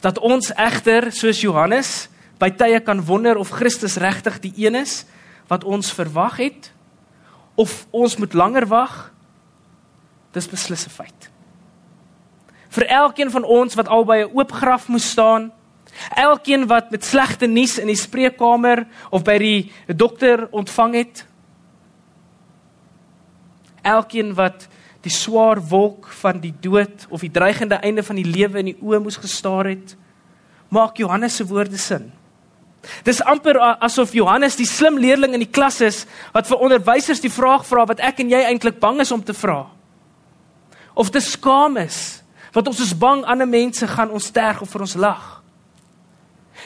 Dat 0.00 0.20
ons 0.22 0.52
egter 0.54 1.10
soos 1.12 1.42
Johannes 1.42 2.08
by 2.40 2.52
tye 2.54 2.78
kan 2.84 3.02
wonder 3.04 3.40
of 3.40 3.50
Christus 3.56 3.98
regtig 4.00 4.38
die 4.44 4.52
een 4.62 4.78
is 4.78 5.02
wat 5.50 5.66
ons 5.66 5.90
verwag 5.92 6.38
het 6.40 6.70
of 7.54 7.86
ons 7.90 8.16
moet 8.16 8.32
langer 8.32 8.66
wag. 8.66 9.12
Dis 10.32 10.48
beslis 10.48 10.86
'n 10.86 10.90
feit. 10.90 11.30
Vir 12.68 12.86
elkeen 12.86 13.30
van 13.30 13.44
ons 13.44 13.74
wat 13.74 13.88
al 13.88 14.04
by 14.04 14.16
'n 14.16 14.30
oop 14.34 14.52
graf 14.52 14.88
moes 14.88 15.10
staan, 15.10 15.52
Elkeen 16.14 16.66
wat 16.66 16.90
met 16.90 17.04
slegte 17.04 17.46
nuus 17.46 17.78
in 17.78 17.90
die 17.90 17.98
spreekkamer 17.98 18.86
of 19.10 19.24
by 19.26 19.36
die 19.38 19.72
dokter 19.86 20.46
ontvang 20.50 20.94
het. 20.94 21.24
Elkeen 23.82 24.34
wat 24.36 24.68
die 25.04 25.12
swaar 25.12 25.60
wolk 25.70 26.10
van 26.20 26.40
die 26.40 26.54
dood 26.60 27.06
of 27.08 27.24
die 27.24 27.32
dreigende 27.32 27.80
einde 27.80 28.04
van 28.04 28.20
die 28.20 28.28
lewe 28.28 28.60
in 28.60 28.72
die 28.72 28.78
oë 28.80 29.00
moes 29.00 29.16
gestaar 29.20 29.70
het, 29.70 29.96
maak 30.68 31.00
Johannes 31.00 31.36
se 31.40 31.46
woorde 31.46 31.78
sin. 31.80 32.10
Dis 33.04 33.20
amper 33.28 33.58
asof 33.60 34.14
Johannes 34.16 34.56
die 34.56 34.68
slim 34.68 34.96
leerling 35.00 35.34
in 35.36 35.44
die 35.44 35.52
klas 35.52 35.80
is 35.84 36.04
wat 36.32 36.48
vir 36.48 36.62
onderwysers 36.64 37.20
die 37.20 37.32
vraag 37.32 37.66
vra 37.68 37.84
wat 37.88 38.00
ek 38.00 38.22
en 38.22 38.32
jy 38.32 38.40
eintlik 38.48 38.80
bang 38.80 39.02
is 39.04 39.12
om 39.12 39.22
te 39.24 39.36
vra. 39.36 39.66
Of 40.96 41.12
te 41.12 41.20
skaam 41.20 41.76
is, 41.80 42.22
want 42.54 42.70
ons 42.72 42.80
is 42.82 42.96
bang 42.96 43.22
ander 43.28 43.48
mense 43.48 43.86
gaan 43.88 44.12
ons 44.12 44.30
terg 44.32 44.62
of 44.64 44.72
vir 44.72 44.86
ons 44.86 44.96
lag. 45.00 45.28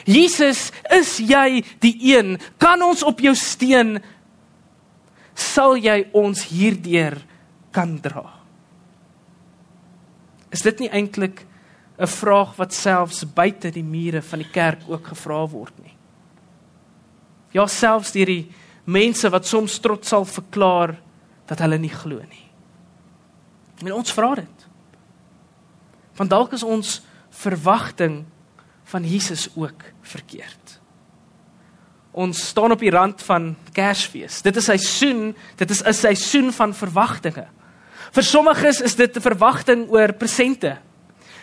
Jesus, 0.03 0.71
is 0.91 1.17
jy 1.23 1.63
die 1.83 1.95
een? 2.11 2.35
Kan 2.59 2.83
ons 2.83 3.03
op 3.07 3.21
jou 3.23 3.35
steun 3.39 3.97
sal 5.35 5.75
jy 5.79 6.01
ons 6.15 6.45
hierdeur 6.51 7.17
kan 7.75 7.97
dra? 8.03 8.27
Is 10.51 10.63
dit 10.63 10.83
nie 10.83 10.91
eintlik 10.91 11.45
'n 11.99 12.07
vraag 12.07 12.55
wat 12.57 12.73
selfs 12.73 13.23
buite 13.23 13.71
die 13.71 13.83
mure 13.83 14.21
van 14.21 14.39
die 14.39 14.51
kerk 14.51 14.83
ook 14.87 15.07
gevra 15.07 15.47
word 15.47 15.73
nie? 15.83 15.94
Ja, 17.55 17.67
selfs 17.71 18.11
deur 18.11 18.27
die 18.27 18.51
mense 18.85 19.29
wat 19.31 19.47
soms 19.47 19.79
trots 19.79 20.11
sal 20.11 20.27
verklaar 20.27 20.97
dat 21.47 21.61
hulle 21.63 21.79
nie 21.79 21.93
glo 21.93 22.19
nie. 22.19 22.43
En 23.83 23.93
ons 23.95 24.15
vra 24.15 24.33
dit. 24.41 24.65
Want 26.19 26.31
dalk 26.31 26.55
is 26.55 26.63
ons 26.63 26.99
verwagting 27.35 28.23
van 28.91 29.07
Jesus 29.07 29.47
ook 29.55 29.87
verkeerd. 30.05 30.79
Ons 32.15 32.45
staan 32.51 32.71
op 32.71 32.79
die 32.79 32.93
rand 32.93 33.23
van 33.27 33.49
Kersfees. 33.75 34.39
Dit 34.45 34.55
is 34.55 34.69
seisoen, 34.69 35.35
dit 35.57 35.69
is 35.69 35.83
'n 35.83 35.93
seisoen 35.93 36.51
van 36.53 36.73
verwagtinge. 36.73 37.47
Vir 38.11 38.23
sommiges 38.23 38.81
is 38.81 38.95
dit 38.95 39.15
'n 39.15 39.21
verwagting 39.21 39.89
oor 39.89 40.13
presente. 40.13 40.77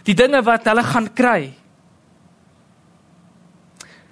Die 0.04 0.14
dinge 0.14 0.42
wat 0.42 0.64
hulle 0.64 0.82
gaan 0.82 1.12
kry. 1.12 1.54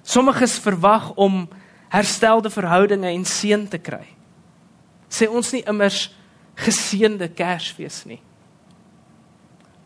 Sommiges 0.03 0.59
verwag 0.59 1.13
om 1.15 1.49
herstelde 1.91 2.49
verhoudinge 2.49 3.11
en 3.11 3.25
seën 3.27 3.67
te 3.67 3.79
kry. 3.81 4.05
Sê 5.11 5.27
ons 5.27 5.51
nie 5.51 5.63
immers 5.67 6.07
geseënde 6.61 7.27
Kersfees 7.35 8.03
nie. 8.07 8.21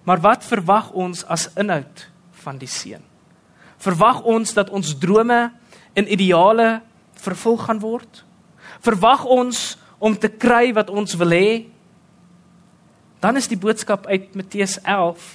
Maar 0.06 0.22
wat 0.22 0.46
verwag 0.46 0.92
ons 0.94 1.24
as 1.26 1.48
inhoud 1.58 2.06
van 2.44 2.60
die 2.62 2.70
seën? 2.70 3.02
Verwag 3.82 4.22
ons 4.22 4.54
dat 4.54 4.70
ons 4.70 4.94
drome 5.02 5.40
en 5.98 6.12
ideale 6.12 6.84
vervul 7.26 7.58
gaan 7.58 7.82
word? 7.82 8.22
Verwag 8.86 9.26
ons 9.26 9.74
om 9.98 10.14
te 10.14 10.30
kry 10.30 10.70
wat 10.78 10.92
ons 10.94 11.18
wil 11.18 11.34
hê? 11.34 11.50
Dan 13.24 13.42
is 13.42 13.50
die 13.50 13.58
boodskap 13.58 14.06
uit 14.06 14.36
Matteus 14.38 14.78
11 14.84 15.26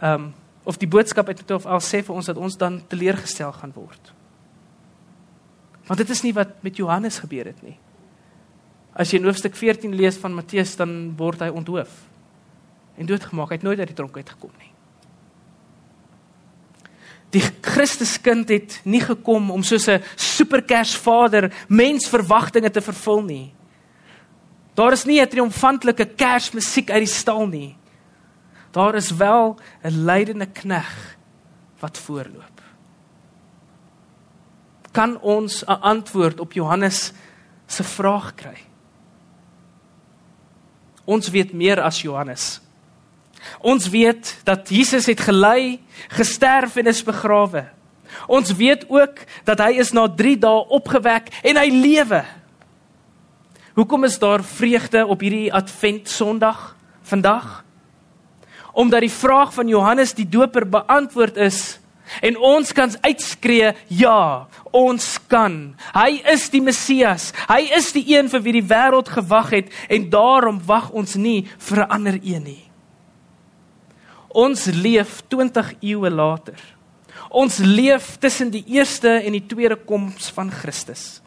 ehm 0.00 0.24
um, 0.24 0.32
of 0.64 0.78
die 0.80 0.88
boodskap 0.88 1.28
uit 1.28 1.42
Matteus 1.42 1.66
11 1.68 1.84
sê 1.84 1.98
vir 2.00 2.16
ons 2.16 2.28
dat 2.30 2.38
ons 2.40 2.54
dan 2.56 2.78
teleurgestel 2.88 3.52
gaan 3.52 3.72
word. 3.76 4.14
Want 5.86 6.00
dit 6.00 6.10
is 6.10 6.22
nie 6.22 6.32
wat 6.32 6.62
met 6.64 6.76
Johannes 6.76 7.18
gebeur 7.18 7.44
het 7.44 7.62
nie. 7.62 7.76
As 8.94 9.10
jy 9.10 9.18
in 9.18 9.26
hoofstuk 9.26 9.56
14 9.58 9.94
lees 9.94 10.16
van 10.16 10.34
Matteus 10.34 10.76
dan 10.76 11.14
word 11.18 11.40
hy 11.40 11.50
onthoof 11.50 11.90
en 12.96 13.06
doodgemaak. 13.06 13.50
Hy 13.50 13.58
het 13.58 13.66
nooit 13.66 13.78
uit 13.78 13.90
die 13.90 13.98
tronk 13.98 14.16
uitgekom 14.16 14.52
nie. 14.58 14.70
Die 17.34 17.42
Christuskind 17.64 18.52
het 18.54 18.78
nie 18.86 19.02
gekom 19.02 19.50
om 19.50 19.62
soos 19.66 19.88
'n 19.88 20.02
superkersvader 20.14 21.52
mensverwagtinge 21.68 22.70
te 22.70 22.80
vervul 22.80 23.22
nie. 23.22 23.52
Daar 24.74 24.92
is 24.92 25.04
nie 25.04 25.20
'n 25.20 25.28
triomfantelike 25.28 26.14
kersmusiek 26.16 26.90
uit 26.90 27.06
die 27.06 27.14
stal 27.14 27.46
nie. 27.46 27.76
Daar 28.70 28.94
is 28.94 29.10
wel 29.10 29.58
'n 29.82 30.04
lydende 30.04 30.46
knegg 30.46 31.16
wat 31.80 31.98
voorloop. 31.98 32.53
Kan 34.94 35.18
ons 35.20 35.64
'n 35.66 35.80
antwoord 35.80 36.40
op 36.40 36.52
Johannes 36.52 37.12
se 37.66 37.82
vraag 37.82 38.34
kry? 38.34 38.58
Ons 41.04 41.28
weet 41.28 41.52
meer 41.52 41.80
as 41.80 42.02
Johannes. 42.02 42.60
Ons 43.60 43.88
weet 43.88 44.40
dat 44.44 44.68
Jesus 44.68 45.06
het 45.06 45.20
gelei, 45.20 45.80
gesterf 46.08 46.76
en 46.76 46.86
is 46.86 47.02
begrawe. 47.04 47.66
Ons 48.26 48.54
weet 48.54 48.86
ook 48.88 49.24
dat 49.44 49.58
hy 49.58 49.80
is 49.82 49.92
na 49.92 50.06
3 50.08 50.38
dae 50.38 50.64
opgewek 50.68 51.28
en 51.42 51.56
hy 51.56 51.68
lewe. 51.72 52.24
Hoekom 53.74 54.04
is 54.04 54.18
daar 54.18 54.44
vreugde 54.44 55.06
op 55.06 55.20
hierdie 55.20 55.52
Advent 55.52 56.08
Sondag 56.08 56.76
vandag? 57.02 57.64
Omdat 58.72 59.00
die 59.00 59.10
vraag 59.10 59.54
van 59.54 59.68
Johannes 59.68 60.14
die 60.14 60.28
Doper 60.28 60.68
beantwoord 60.68 61.36
is 61.36 61.80
en 62.20 62.36
ons 62.36 62.72
kan 62.72 62.92
uitskree 63.00 63.72
ja, 63.88 64.46
ons 64.72 65.06
kan. 65.28 65.74
Hy 65.94 66.20
is 66.32 66.48
die 66.52 66.62
Messias. 66.64 67.32
Hy 67.48 67.62
is 67.76 67.92
die 67.96 68.04
een 68.16 68.28
vir 68.32 68.44
wie 68.44 68.56
die 68.60 68.68
wêreld 68.68 69.08
gewag 69.08 69.50
het 69.54 69.72
en 69.88 70.10
daarom 70.12 70.60
wag 70.66 70.90
ons 70.90 71.16
nie 71.16 71.46
vir 71.58 71.84
'n 71.84 71.90
ander 71.90 72.18
een 72.22 72.42
nie. 72.42 72.64
Ons 74.34 74.66
leef 74.66 75.22
20 75.28 75.74
eeue 75.80 76.10
later. 76.10 76.58
Ons 77.30 77.58
leef 77.58 78.16
tussen 78.18 78.50
die 78.50 78.64
eerste 78.66 79.08
en 79.08 79.32
die 79.32 79.46
tweede 79.46 79.76
koms 79.76 80.30
van 80.34 80.50
Christus. 80.50 81.20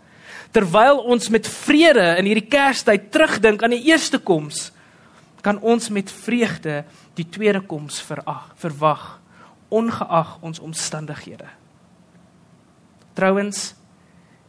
Terwyl 0.52 1.02
ons 1.04 1.30
met 1.30 1.48
vrede 1.48 2.16
in 2.20 2.26
hierdie 2.26 2.48
Kerstyd 2.48 3.12
terugdink 3.12 3.64
aan 3.64 3.76
die 3.76 3.90
eerste 3.92 4.20
koms, 4.20 4.72
kan 5.42 5.60
ons 5.60 5.90
met 5.90 6.12
vreugde 6.12 6.84
die 7.16 7.28
tweede 7.30 7.62
koms 7.62 8.00
verag, 8.02 8.54
verwag, 8.60 9.20
ongeag 9.68 10.38
ons 10.42 10.60
omstandighede. 10.60 11.48
Trouwens, 13.14 13.74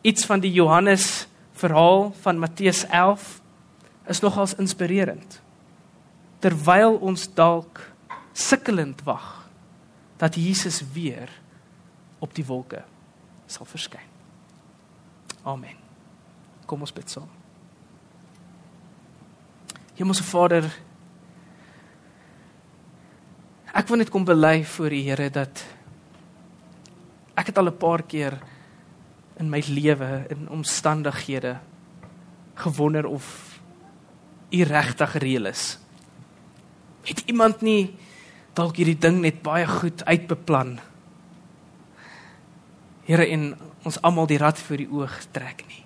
iets 0.01 0.27
van 0.27 0.41
die 0.41 0.53
Johannes 0.53 1.27
verhaal 1.53 2.13
van 2.21 2.39
Matteus 2.39 2.85
11 2.85 3.41
is 4.07 4.21
nogals 4.21 4.55
inspirerend. 4.55 5.41
Terwyl 6.39 6.95
ons 6.95 7.27
dalk 7.35 7.81
sukkelend 8.33 9.03
wag 9.03 9.49
dat 10.17 10.35
Jesus 10.35 10.83
weer 10.93 11.31
op 12.19 12.35
die 12.35 12.47
wolke 12.47 12.85
sal 13.47 13.67
verskyn. 13.67 14.07
Amen. 15.43 15.77
Kom 16.67 16.81
ons 16.85 16.93
bid 16.93 17.11
saam. 17.11 17.29
Hemelse 19.99 20.23
Vader, 20.23 20.67
ek 23.73 23.89
wil 23.89 24.01
net 24.01 24.11
kom 24.11 24.25
bely 24.25 24.63
voor 24.65 24.91
die 24.91 25.05
Here 25.09 25.29
dat 25.31 25.65
ek 27.39 27.53
het 27.53 27.59
al 27.59 27.71
'n 27.71 27.79
paar 27.79 28.03
keer 28.03 28.39
in 29.39 29.51
my 29.51 29.63
lewe 29.69 30.27
in 30.31 30.49
omstandighede 30.49 31.59
gewonder 32.55 33.07
of 33.07 33.61
u 34.51 34.63
regtig 34.63 35.15
reël 35.19 35.47
is. 35.47 35.79
Het 37.05 37.23
iemand 37.27 37.61
nie 37.61 37.95
dalk 38.53 38.77
hierdie 38.77 38.99
ding 38.99 39.21
net 39.21 39.43
baie 39.43 39.67
goed 39.67 40.05
uitbeplan? 40.05 40.79
Here 43.05 43.27
en 43.27 43.55
ons 43.85 44.01
almal 44.03 44.27
die 44.27 44.39
rad 44.39 44.59
voor 44.59 44.77
die 44.77 44.91
oog 44.91 45.21
trek 45.31 45.65
nie. 45.69 45.85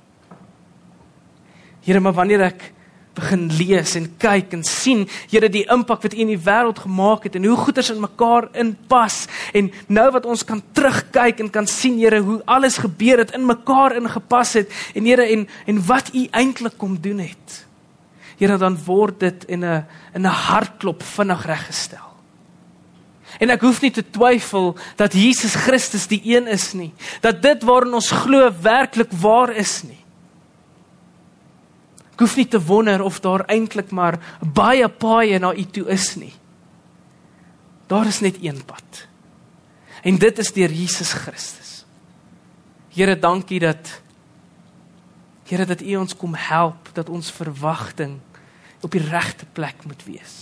Here, 1.82 2.00
maar 2.00 2.14
wanneer 2.14 2.40
ek 2.40 2.72
begin 3.14 3.48
lees 3.58 3.94
en 3.98 4.06
kyk 4.20 4.54
en 4.56 4.62
sien, 4.64 5.06
Here, 5.30 5.48
die 5.52 5.64
impak 5.72 6.04
wat 6.04 6.14
U 6.14 6.20
in 6.24 6.32
die 6.32 6.40
wêreld 6.40 6.82
gemaak 6.84 7.26
het 7.26 7.36
en 7.36 7.48
hoe 7.48 7.56
goeders 7.60 7.90
in 7.92 8.00
mekaar 8.00 8.48
inpas 8.58 9.26
en 9.56 9.70
nou 9.92 10.06
wat 10.14 10.28
ons 10.28 10.44
kan 10.48 10.62
terugkyk 10.72 11.42
en 11.44 11.50
kan 11.52 11.68
sien, 11.68 11.98
Here, 12.00 12.22
hoe 12.24 12.40
alles 12.44 12.80
gebeur 12.82 13.24
het 13.24 13.34
in 13.36 13.46
mekaar 13.46 13.96
ingepas 14.00 14.56
het 14.60 14.72
en 14.94 15.08
Here 15.08 15.26
en 15.26 15.48
en 15.66 15.82
wat 15.86 16.12
U 16.14 16.26
eintlik 16.30 16.78
kom 16.78 16.96
doen 17.00 17.20
het. 17.24 17.58
Here, 18.38 18.56
dan 18.58 18.78
word 18.86 19.20
dit 19.20 19.44
in 19.44 19.64
'n 19.64 19.84
in 20.14 20.26
'n 20.26 20.38
hartklop 20.48 21.02
vinnig 21.02 21.46
reggestel. 21.46 22.12
En 23.40 23.50
ek 23.50 23.60
hoef 23.60 23.80
nie 23.80 23.90
te 23.90 24.04
twyfel 24.10 24.76
dat 24.96 25.12
Jesus 25.16 25.54
Christus 25.54 26.06
die 26.06 26.20
een 26.24 26.46
is 26.46 26.72
nie, 26.72 26.92
dat 27.20 27.42
dit 27.42 27.62
waarin 27.62 27.94
ons 27.94 28.10
glo 28.10 28.50
werklik 28.62 29.12
waar 29.22 29.54
is 29.56 29.82
nie. 29.82 30.01
Ek 32.12 32.20
hoef 32.20 32.36
nie 32.36 32.48
te 32.48 32.60
wonder 32.60 33.00
of 33.02 33.22
daar 33.24 33.46
eintlik 33.48 33.90
maar 33.90 34.18
baie 34.44 34.88
paaie 34.88 35.38
na 35.40 35.54
U 35.56 35.64
toe 35.64 35.86
is 35.94 36.12
nie. 36.20 36.32
Daar 37.88 38.06
is 38.06 38.20
net 38.20 38.36
een 38.42 38.60
pad. 38.64 39.06
En 40.02 40.18
dit 40.18 40.38
is 40.38 40.52
deur 40.52 40.72
Jesus 40.72 41.12
Christus. 41.12 41.70
Here, 42.92 43.16
dankie 43.18 43.60
dat 43.60 44.00
Here 45.48 45.66
dat 45.68 45.82
U 45.84 45.96
ons 46.00 46.14
kom 46.16 46.32
help 46.38 46.88
dat 46.96 47.10
ons 47.12 47.28
verwagting 47.32 48.14
op 48.80 48.92
die 48.94 49.02
regte 49.04 49.44
plek 49.52 49.84
moet 49.84 50.00
wees. 50.06 50.36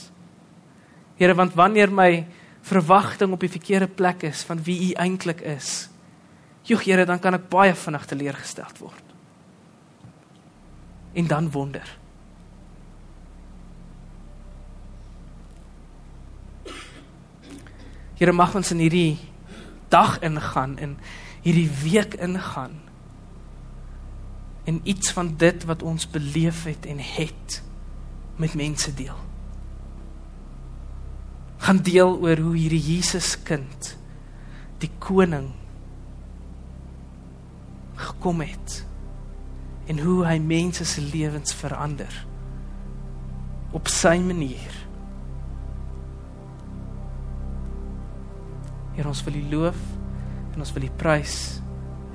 Here, 1.18 1.34
want 1.34 1.56
wanneer 1.58 1.90
my 1.90 2.26
verwagting 2.62 3.32
op 3.34 3.42
die 3.42 3.50
verkeerde 3.50 3.88
plek 3.88 4.22
is 4.28 4.44
van 4.46 4.62
wie 4.62 4.78
U 4.90 4.92
eintlik 5.02 5.40
is, 5.40 5.88
joh 6.62 6.78
Here, 6.78 7.06
dan 7.08 7.18
kan 7.18 7.34
ek 7.40 7.48
baie 7.50 7.74
vinnig 7.74 8.06
teleurgesteld 8.06 8.78
word 8.84 9.09
en 11.12 11.26
dan 11.26 11.50
wonder. 11.50 11.98
Here 18.14 18.32
mag 18.32 18.54
ons 18.54 18.70
in 18.70 18.82
hierdie 18.84 19.18
dag 19.88 20.18
ingaan 20.20 20.76
en 20.78 20.98
hierdie 21.40 21.70
week 21.82 22.14
ingaan 22.20 22.76
en 24.68 24.80
iets 24.84 25.12
van 25.16 25.32
dit 25.36 25.64
wat 25.64 25.82
ons 25.82 26.04
beleef 26.10 26.64
het 26.68 26.86
en 26.86 26.98
het 27.00 27.62
met 28.36 28.54
mense 28.54 28.94
deel. 28.94 29.16
Gaan 31.56 31.80
deel 31.82 32.18
oor 32.20 32.36
hoe 32.36 32.56
hierdie 32.56 32.82
Jesus 32.82 33.42
kind 33.42 33.96
die 34.80 34.90
koning 34.98 35.50
gekom 38.00 38.40
het 38.40 38.84
en 39.90 39.98
hoe 39.98 40.20
hy 40.26 40.38
mense 40.38 40.84
se 40.86 41.02
lewens 41.02 41.54
verander 41.54 42.14
op 43.74 43.90
sy 43.90 44.16
manier. 44.22 44.76
Here 48.94 49.08
ons 49.10 49.24
wil 49.26 49.38
U 49.40 49.44
loof 49.54 49.82
en 50.54 50.62
ons 50.62 50.72
wil 50.76 50.86
U 50.86 50.94
prys 51.00 51.36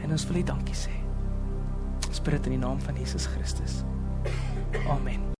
en 0.04 0.16
ons 0.16 0.28
wil 0.32 0.44
U 0.44 0.48
dankie 0.52 0.78
sê. 0.86 0.96
Ons 2.08 2.24
bid 2.24 2.38
dit 2.38 2.52
in 2.52 2.60
die 2.60 2.64
naam 2.64 2.82
van 2.88 3.00
Jesus 3.00 3.28
Christus. 3.36 3.82
Amen. 4.88 5.25